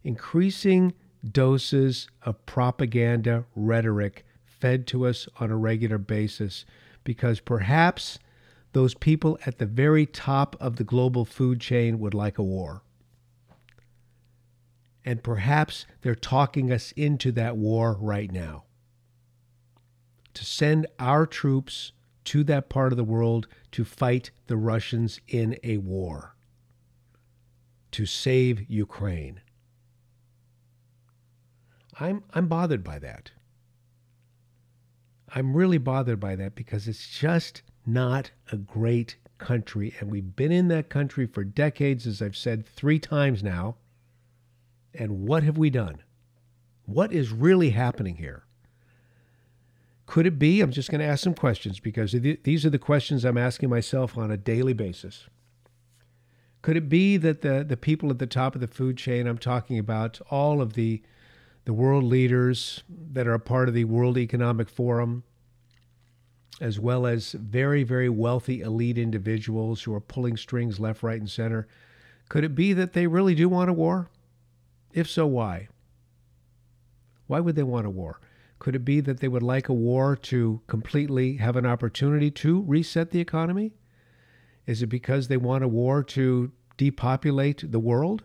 increasing 0.02 0.92
doses 1.30 2.08
of 2.22 2.44
propaganda 2.46 3.44
rhetoric 3.54 4.26
fed 4.44 4.84
to 4.88 5.06
us 5.06 5.28
on 5.38 5.52
a 5.52 5.56
regular 5.56 5.98
basis 5.98 6.64
because 7.04 7.38
perhaps 7.38 8.18
those 8.72 8.94
people 8.94 9.38
at 9.46 9.58
the 9.58 9.66
very 9.66 10.04
top 10.04 10.56
of 10.58 10.76
the 10.76 10.84
global 10.84 11.24
food 11.24 11.60
chain 11.60 12.00
would 12.00 12.12
like 12.12 12.38
a 12.38 12.42
war 12.42 12.82
and 15.08 15.22
perhaps 15.22 15.86
they're 16.02 16.14
talking 16.14 16.70
us 16.70 16.92
into 16.92 17.32
that 17.32 17.56
war 17.56 17.96
right 17.98 18.30
now. 18.30 18.64
To 20.34 20.44
send 20.44 20.86
our 20.98 21.24
troops 21.24 21.92
to 22.24 22.44
that 22.44 22.68
part 22.68 22.92
of 22.92 22.98
the 22.98 23.04
world 23.04 23.48
to 23.72 23.86
fight 23.86 24.32
the 24.48 24.58
Russians 24.58 25.18
in 25.28 25.56
a 25.64 25.78
war, 25.78 26.34
to 27.92 28.06
save 28.06 28.68
Ukraine. 28.70 29.40
I'm, 32.00 32.22
I'm 32.32 32.46
bothered 32.46 32.84
by 32.84 32.98
that. 33.00 33.32
I'm 35.34 35.56
really 35.56 35.78
bothered 35.78 36.20
by 36.20 36.36
that 36.36 36.54
because 36.54 36.88
it's 36.88 37.08
just 37.08 37.62
not 37.84 38.30
a 38.50 38.56
great 38.56 39.16
country. 39.38 39.94
And 39.98 40.10
we've 40.10 40.36
been 40.36 40.52
in 40.52 40.68
that 40.68 40.88
country 40.88 41.26
for 41.26 41.44
decades, 41.44 42.06
as 42.06 42.22
I've 42.22 42.36
said 42.36 42.66
three 42.66 42.98
times 42.98 43.42
now. 43.42 43.76
And 44.94 45.26
what 45.26 45.42
have 45.42 45.58
we 45.58 45.70
done? 45.70 46.02
What 46.86 47.12
is 47.12 47.30
really 47.30 47.70
happening 47.70 48.16
here? 48.16 48.44
Could 50.06 50.26
it 50.26 50.38
be? 50.38 50.62
I'm 50.62 50.72
just 50.72 50.90
going 50.90 51.00
to 51.02 51.06
ask 51.06 51.22
some 51.22 51.34
questions 51.34 51.80
because 51.80 52.12
these 52.12 52.64
are 52.64 52.70
the 52.70 52.78
questions 52.78 53.24
I'm 53.24 53.36
asking 53.36 53.68
myself 53.68 54.16
on 54.16 54.30
a 54.30 54.38
daily 54.38 54.72
basis. 54.72 55.28
Could 56.62 56.76
it 56.76 56.88
be 56.88 57.16
that 57.16 57.42
the, 57.42 57.64
the 57.64 57.76
people 57.76 58.10
at 58.10 58.18
the 58.18 58.26
top 58.26 58.54
of 58.54 58.60
the 58.60 58.66
food 58.66 58.96
chain, 58.96 59.26
I'm 59.26 59.38
talking 59.38 59.78
about 59.78 60.20
all 60.30 60.60
of 60.60 60.74
the, 60.74 61.02
the 61.64 61.72
world 61.72 62.04
leaders 62.04 62.82
that 62.88 63.26
are 63.26 63.34
a 63.34 63.40
part 63.40 63.68
of 63.68 63.74
the 63.74 63.84
World 63.84 64.18
Economic 64.18 64.68
Forum, 64.68 65.22
as 66.60 66.80
well 66.80 67.06
as 67.06 67.32
very, 67.32 67.84
very 67.84 68.08
wealthy 68.08 68.60
elite 68.60 68.98
individuals 68.98 69.82
who 69.82 69.94
are 69.94 70.00
pulling 70.00 70.36
strings 70.36 70.80
left, 70.80 71.02
right, 71.02 71.20
and 71.20 71.30
center, 71.30 71.68
could 72.28 72.44
it 72.44 72.54
be 72.54 72.72
that 72.72 72.92
they 72.92 73.06
really 73.06 73.34
do 73.34 73.48
want 73.48 73.70
a 73.70 73.72
war? 73.72 74.10
If 74.92 75.08
so, 75.08 75.26
why? 75.26 75.68
Why 77.28 77.40
would 77.40 77.54
they 77.54 77.62
want 77.62 77.86
a 77.86 77.90
war? 77.90 78.20
Could 78.58 78.74
it 78.74 78.84
be 78.84 79.00
that 79.00 79.20
they 79.20 79.28
would 79.28 79.42
like 79.42 79.68
a 79.68 79.74
war 79.74 80.16
to 80.16 80.60
completely 80.66 81.36
have 81.36 81.54
an 81.54 81.66
opportunity 81.66 82.30
to 82.32 82.62
reset 82.62 83.10
the 83.10 83.20
economy? 83.20 83.74
Is 84.68 84.82
it 84.82 84.88
because 84.88 85.28
they 85.28 85.38
want 85.38 85.64
a 85.64 85.68
war 85.68 86.04
to 86.04 86.52
depopulate 86.76 87.72
the 87.72 87.80
world? 87.80 88.22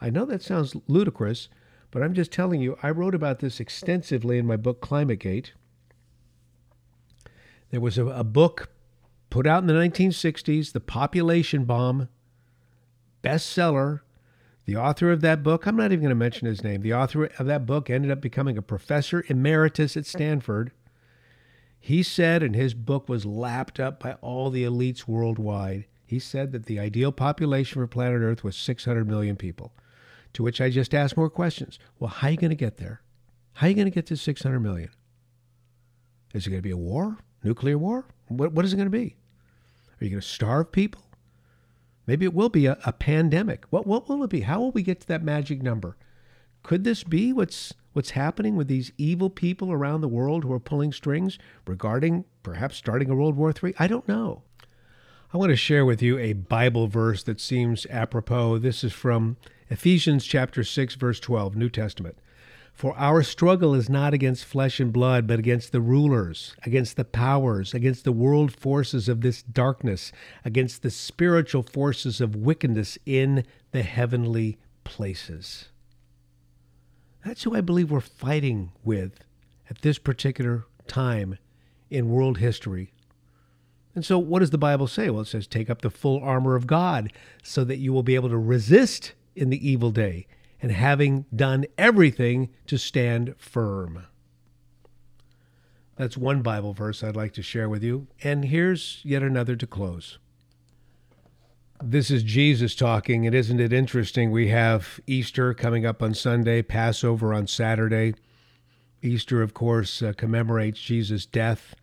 I 0.00 0.10
know 0.10 0.24
that 0.26 0.40
sounds 0.40 0.76
ludicrous, 0.86 1.48
but 1.90 2.04
I'm 2.04 2.14
just 2.14 2.30
telling 2.30 2.60
you, 2.60 2.78
I 2.84 2.90
wrote 2.90 3.16
about 3.16 3.40
this 3.40 3.58
extensively 3.58 4.38
in 4.38 4.46
my 4.46 4.56
book 4.56 4.80
Climategate. 4.80 5.50
There 7.72 7.80
was 7.80 7.98
a, 7.98 8.06
a 8.06 8.22
book 8.22 8.70
put 9.28 9.44
out 9.44 9.64
in 9.64 9.66
the 9.66 9.74
1960s, 9.74 10.70
The 10.70 10.78
Population 10.78 11.64
Bomb, 11.64 12.08
bestseller, 13.24 14.02
the 14.64 14.76
author 14.76 15.10
of 15.10 15.20
that 15.22 15.42
book, 15.42 15.66
I'm 15.66 15.74
not 15.74 15.86
even 15.90 16.02
going 16.02 16.10
to 16.10 16.14
mention 16.14 16.46
his 16.46 16.62
name, 16.62 16.82
the 16.82 16.94
author 16.94 17.24
of 17.24 17.46
that 17.46 17.66
book 17.66 17.90
ended 17.90 18.12
up 18.12 18.20
becoming 18.20 18.56
a 18.56 18.62
professor 18.62 19.24
emeritus 19.26 19.96
at 19.96 20.06
Stanford. 20.06 20.70
He 21.84 22.04
said, 22.04 22.44
and 22.44 22.54
his 22.54 22.74
book 22.74 23.08
was 23.08 23.26
lapped 23.26 23.80
up 23.80 23.98
by 23.98 24.12
all 24.20 24.50
the 24.50 24.62
elites 24.62 25.08
worldwide, 25.08 25.86
he 26.06 26.20
said 26.20 26.52
that 26.52 26.66
the 26.66 26.78
ideal 26.78 27.10
population 27.10 27.82
for 27.82 27.88
planet 27.88 28.22
Earth 28.22 28.44
was 28.44 28.54
600 28.54 29.04
million 29.08 29.34
people. 29.34 29.72
To 30.34 30.44
which 30.44 30.60
I 30.60 30.70
just 30.70 30.94
asked 30.94 31.16
more 31.16 31.28
questions. 31.28 31.80
Well, 31.98 32.08
how 32.08 32.28
are 32.28 32.30
you 32.30 32.36
going 32.36 32.50
to 32.50 32.56
get 32.56 32.76
there? 32.76 33.02
How 33.54 33.66
are 33.66 33.70
you 33.70 33.74
going 33.74 33.86
to 33.86 33.90
get 33.90 34.06
to 34.06 34.16
600 34.16 34.60
million? 34.60 34.90
Is 36.32 36.46
it 36.46 36.50
going 36.50 36.62
to 36.62 36.66
be 36.66 36.70
a 36.70 36.76
war? 36.76 37.18
Nuclear 37.42 37.76
war? 37.76 38.06
What, 38.28 38.52
what 38.52 38.64
is 38.64 38.72
it 38.72 38.76
going 38.76 38.86
to 38.86 38.96
be? 38.96 39.16
Are 40.00 40.04
you 40.04 40.10
going 40.10 40.20
to 40.20 40.26
starve 40.26 40.70
people? 40.70 41.02
Maybe 42.06 42.24
it 42.24 42.32
will 42.32 42.48
be 42.48 42.66
a, 42.66 42.78
a 42.86 42.92
pandemic. 42.92 43.64
What 43.70 43.88
what 43.88 44.08
will 44.08 44.22
it 44.22 44.30
be? 44.30 44.42
How 44.42 44.60
will 44.60 44.70
we 44.70 44.82
get 44.84 45.00
to 45.00 45.08
that 45.08 45.24
magic 45.24 45.62
number? 45.62 45.96
Could 46.62 46.84
this 46.84 47.02
be 47.02 47.32
what's 47.32 47.74
what's 47.92 48.10
happening 48.10 48.56
with 48.56 48.68
these 48.68 48.92
evil 48.96 49.28
people 49.28 49.72
around 49.72 50.00
the 50.00 50.08
world 50.08 50.44
who 50.44 50.52
are 50.52 50.60
pulling 50.60 50.92
strings 50.92 51.38
regarding 51.66 52.24
perhaps 52.42 52.76
starting 52.76 53.10
a 53.10 53.14
World 53.14 53.36
War 53.36 53.52
III? 53.52 53.74
I 53.78 53.86
don't 53.86 54.08
know. 54.08 54.42
I 55.34 55.38
want 55.38 55.50
to 55.50 55.56
share 55.56 55.84
with 55.84 56.02
you 56.02 56.18
a 56.18 56.34
Bible 56.34 56.88
verse 56.88 57.22
that 57.24 57.40
seems 57.40 57.86
apropos. 57.86 58.58
This 58.58 58.84
is 58.84 58.92
from 58.92 59.36
Ephesians 59.70 60.24
chapter 60.24 60.62
6 60.62 60.94
verse 60.94 61.18
12, 61.20 61.56
New 61.56 61.68
Testament. 61.68 62.16
For 62.72 62.96
our 62.96 63.22
struggle 63.22 63.74
is 63.74 63.90
not 63.90 64.14
against 64.14 64.44
flesh 64.44 64.80
and 64.80 64.92
blood, 64.92 65.26
but 65.26 65.38
against 65.38 65.72
the 65.72 65.80
rulers, 65.80 66.54
against 66.64 66.96
the 66.96 67.04
powers, 67.04 67.74
against 67.74 68.04
the 68.04 68.12
world 68.12 68.52
forces 68.52 69.08
of 69.08 69.20
this 69.20 69.42
darkness, 69.42 70.10
against 70.44 70.82
the 70.82 70.90
spiritual 70.90 71.62
forces 71.62 72.20
of 72.20 72.36
wickedness 72.36 72.98
in 73.04 73.44
the 73.72 73.82
heavenly 73.82 74.58
places. 74.84 75.68
That's 77.24 77.42
who 77.44 77.54
I 77.54 77.60
believe 77.60 77.90
we're 77.90 78.00
fighting 78.00 78.72
with 78.82 79.24
at 79.70 79.82
this 79.82 79.98
particular 79.98 80.66
time 80.86 81.38
in 81.90 82.10
world 82.10 82.38
history. 82.38 82.92
And 83.94 84.04
so, 84.04 84.18
what 84.18 84.40
does 84.40 84.50
the 84.50 84.58
Bible 84.58 84.86
say? 84.86 85.10
Well, 85.10 85.22
it 85.22 85.26
says, 85.26 85.46
take 85.46 85.68
up 85.68 85.82
the 85.82 85.90
full 85.90 86.22
armor 86.22 86.54
of 86.54 86.66
God 86.66 87.12
so 87.42 87.62
that 87.64 87.78
you 87.78 87.92
will 87.92 88.02
be 88.02 88.14
able 88.14 88.30
to 88.30 88.38
resist 88.38 89.12
in 89.36 89.50
the 89.50 89.68
evil 89.68 89.90
day 89.90 90.26
and 90.60 90.72
having 90.72 91.26
done 91.34 91.66
everything 91.76 92.48
to 92.66 92.78
stand 92.78 93.34
firm. 93.36 94.06
That's 95.96 96.16
one 96.16 96.40
Bible 96.42 96.72
verse 96.72 97.04
I'd 97.04 97.16
like 97.16 97.34
to 97.34 97.42
share 97.42 97.68
with 97.68 97.82
you. 97.82 98.06
And 98.22 98.46
here's 98.46 99.00
yet 99.04 99.22
another 99.22 99.56
to 99.56 99.66
close. 99.66 100.18
This 101.84 102.12
is 102.12 102.22
Jesus 102.22 102.76
talking, 102.76 103.26
and 103.26 103.34
isn't 103.34 103.58
it 103.58 103.72
interesting? 103.72 104.30
We 104.30 104.48
have 104.48 105.00
Easter 105.04 105.52
coming 105.52 105.84
up 105.84 106.00
on 106.00 106.14
Sunday, 106.14 106.62
Passover 106.62 107.34
on 107.34 107.48
Saturday. 107.48 108.14
Easter, 109.02 109.42
of 109.42 109.52
course, 109.52 110.00
uh, 110.00 110.12
commemorates 110.16 110.80
Jesus' 110.80 111.26
death 111.26 111.74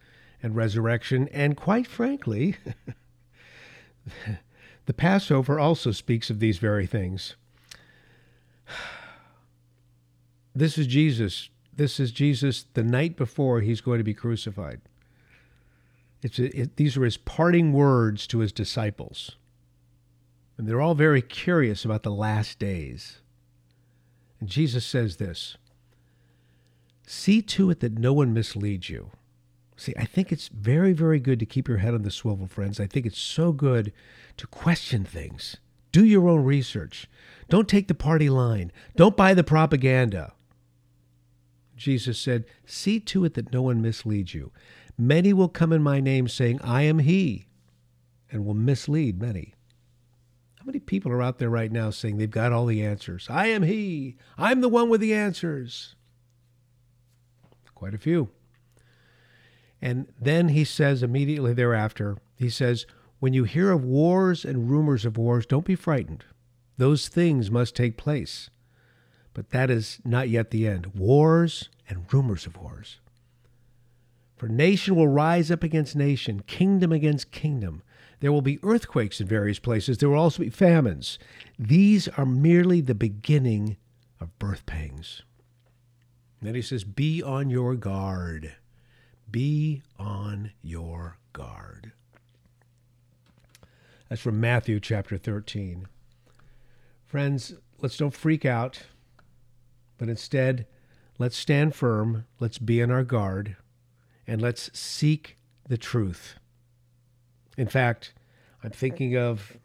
and 0.41 0.55
resurrection. 0.55 1.27
And 1.33 1.57
quite 1.57 1.85
frankly, 1.85 2.55
the 4.85 4.93
Passover 4.93 5.59
also 5.59 5.91
speaks 5.91 6.29
of 6.29 6.39
these 6.39 6.59
very 6.59 6.87
things. 6.87 7.35
This 10.55 10.77
is 10.79 10.87
Jesus. 10.87 11.49
This 11.73 11.99
is 11.99 12.11
Jesus 12.11 12.65
the 12.73 12.83
night 12.83 13.15
before 13.15 13.61
he's 13.61 13.81
going 13.81 13.99
to 13.99 14.03
be 14.03 14.15
crucified. 14.15 14.81
It's 16.21 16.39
a, 16.39 16.59
it, 16.59 16.75
these 16.75 16.97
are 16.97 17.05
his 17.05 17.17
parting 17.17 17.71
words 17.71 18.27
to 18.27 18.39
his 18.39 18.51
disciples. 18.51 19.37
And 20.59 20.67
they're 20.67 20.81
all 20.81 20.93
very 20.93 21.21
curious 21.21 21.85
about 21.85 22.03
the 22.03 22.11
last 22.11 22.59
days. 22.59 23.19
And 24.41 24.49
Jesus 24.49 24.85
says 24.85 25.15
this 25.15 25.55
See 27.07 27.41
to 27.43 27.69
it 27.69 27.79
that 27.79 27.97
no 27.97 28.11
one 28.11 28.33
misleads 28.33 28.89
you. 28.89 29.11
See, 29.77 29.93
I 29.97 30.03
think 30.03 30.33
it's 30.33 30.49
very, 30.49 30.91
very 30.91 31.21
good 31.21 31.39
to 31.39 31.45
keep 31.45 31.69
your 31.69 31.77
head 31.77 31.93
on 31.93 32.01
the 32.01 32.11
swivel, 32.11 32.45
friends. 32.45 32.77
I 32.77 32.87
think 32.87 33.05
it's 33.05 33.17
so 33.17 33.53
good 33.53 33.93
to 34.35 34.47
question 34.47 35.05
things. 35.05 35.55
Do 35.93 36.03
your 36.03 36.27
own 36.27 36.43
research. 36.43 37.07
Don't 37.47 37.69
take 37.69 37.87
the 37.87 37.95
party 37.95 38.29
line. 38.29 38.73
Don't 38.97 39.15
buy 39.15 39.33
the 39.33 39.45
propaganda. 39.45 40.33
Jesus 41.77 42.19
said, 42.19 42.43
See 42.65 42.99
to 42.99 43.23
it 43.23 43.35
that 43.35 43.53
no 43.53 43.61
one 43.61 43.81
misleads 43.81 44.33
you. 44.33 44.51
Many 44.97 45.31
will 45.31 45.47
come 45.47 45.71
in 45.71 45.81
my 45.81 46.01
name 46.01 46.27
saying, 46.27 46.59
I 46.61 46.81
am 46.81 46.99
he, 46.99 47.47
and 48.29 48.45
will 48.45 48.53
mislead 48.53 49.21
many. 49.21 49.53
How 50.59 50.65
many 50.65 50.79
people 50.79 51.11
are 51.13 51.21
out 51.21 51.39
there 51.39 51.49
right 51.49 51.71
now 51.71 51.89
saying 51.89 52.17
they've 52.17 52.29
got 52.29 52.51
all 52.51 52.65
the 52.65 52.83
answers? 52.83 53.27
I 53.29 53.47
am 53.47 53.63
he. 53.63 54.17
I'm 54.37 54.59
the 54.59 54.67
one 54.67 54.89
with 54.89 54.99
the 54.99 55.13
answers. 55.13 55.95
Quite 57.73 57.93
a 57.93 57.97
few. 57.97 58.29
And 59.81 60.11
then 60.19 60.49
he 60.49 60.65
says 60.65 61.01
immediately 61.01 61.53
thereafter, 61.53 62.17
he 62.35 62.49
says, 62.49 62.85
When 63.19 63.33
you 63.33 63.45
hear 63.45 63.71
of 63.71 63.85
wars 63.85 64.43
and 64.43 64.69
rumors 64.69 65.05
of 65.05 65.17
wars, 65.17 65.45
don't 65.45 65.63
be 65.63 65.75
frightened. 65.75 66.25
Those 66.77 67.07
things 67.07 67.49
must 67.49 67.73
take 67.73 67.95
place. 67.95 68.49
But 69.33 69.51
that 69.51 69.69
is 69.69 70.01
not 70.03 70.27
yet 70.27 70.51
the 70.51 70.67
end. 70.67 70.87
Wars 70.87 71.69
and 71.87 72.11
rumors 72.13 72.45
of 72.45 72.57
wars. 72.57 72.99
For 74.35 74.49
nation 74.49 74.97
will 74.97 75.07
rise 75.07 75.49
up 75.49 75.63
against 75.63 75.95
nation, 75.95 76.41
kingdom 76.41 76.91
against 76.91 77.31
kingdom. 77.31 77.81
There 78.19 78.31
will 78.31 78.41
be 78.41 78.59
earthquakes 78.63 79.21
in 79.21 79.27
various 79.27 79.59
places. 79.59 79.97
There 79.97 80.09
will 80.09 80.19
also 80.19 80.43
be 80.43 80.49
famines. 80.49 81.19
These 81.57 82.07
are 82.09 82.25
merely 82.25 82.81
the 82.81 82.95
beginning 82.95 83.77
of 84.19 84.37
birth 84.39 84.65
pangs. 84.65 85.23
then 86.41 86.55
he 86.55 86.61
says, 86.61 86.83
Be 86.83 87.23
on 87.23 87.49
your 87.49 87.75
guard. 87.75 88.55
Be 89.31 89.83
on 89.97 90.51
your 90.61 91.17
guard. 91.33 91.93
That's 94.09 94.21
from 94.21 94.39
Matthew 94.39 94.79
chapter 94.79 95.17
13. 95.17 95.87
Friends, 97.05 97.53
let's 97.79 97.97
don't 97.97 98.13
freak 98.13 98.43
out, 98.43 98.83
but 99.97 100.09
instead, 100.09 100.65
let's 101.19 101.37
stand 101.37 101.75
firm, 101.75 102.25
let's 102.39 102.57
be 102.57 102.81
on 102.81 102.89
our 102.91 103.03
guard, 103.03 103.55
and 104.25 104.41
let's 104.41 104.71
seek 104.77 105.37
the 105.67 105.77
truth. 105.77 106.38
In 107.59 107.67
fact, 107.67 108.13
I'm 108.63 108.71
thinking 108.71 109.17
of 109.17 109.57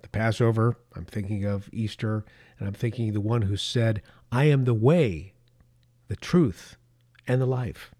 the 0.00 0.08
Passover, 0.08 0.76
I'm 0.94 1.04
thinking 1.04 1.44
of 1.44 1.68
Easter, 1.72 2.24
and 2.56 2.68
I'm 2.68 2.74
thinking 2.74 3.08
of 3.08 3.14
the 3.14 3.20
one 3.20 3.42
who 3.42 3.56
said, 3.56 4.00
I 4.30 4.44
am 4.44 4.64
the 4.64 4.72
way, 4.72 5.32
the 6.06 6.14
truth, 6.14 6.76
and 7.26 7.40
the 7.40 7.46
life. 7.46 7.90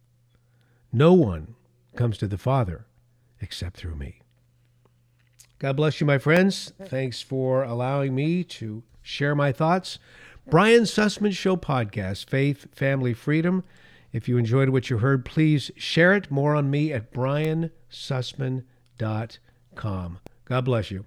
No 0.92 1.12
one 1.12 1.56
comes 1.96 2.18
to 2.18 2.28
the 2.28 2.38
Father 2.38 2.86
except 3.40 3.78
through 3.78 3.96
me. 3.96 4.20
God 5.58 5.74
bless 5.74 6.00
you, 6.00 6.06
my 6.06 6.18
friends. 6.18 6.72
Thanks 6.80 7.20
for 7.20 7.64
allowing 7.64 8.14
me 8.14 8.44
to 8.44 8.84
share 9.02 9.34
my 9.34 9.50
thoughts. 9.50 9.98
Brian 10.48 10.84
Sussman 10.84 11.32
Show 11.32 11.56
Podcast, 11.56 12.30
Faith, 12.30 12.68
Family, 12.72 13.12
Freedom. 13.12 13.64
If 14.12 14.28
you 14.28 14.38
enjoyed 14.38 14.68
what 14.68 14.88
you 14.88 14.98
heard, 14.98 15.24
please 15.24 15.72
share 15.76 16.14
it. 16.14 16.30
More 16.30 16.54
on 16.54 16.70
me 16.70 16.92
at 16.92 17.12
briansussman.com. 19.02 20.18
God 20.44 20.64
bless 20.64 20.90
you. 20.90 21.04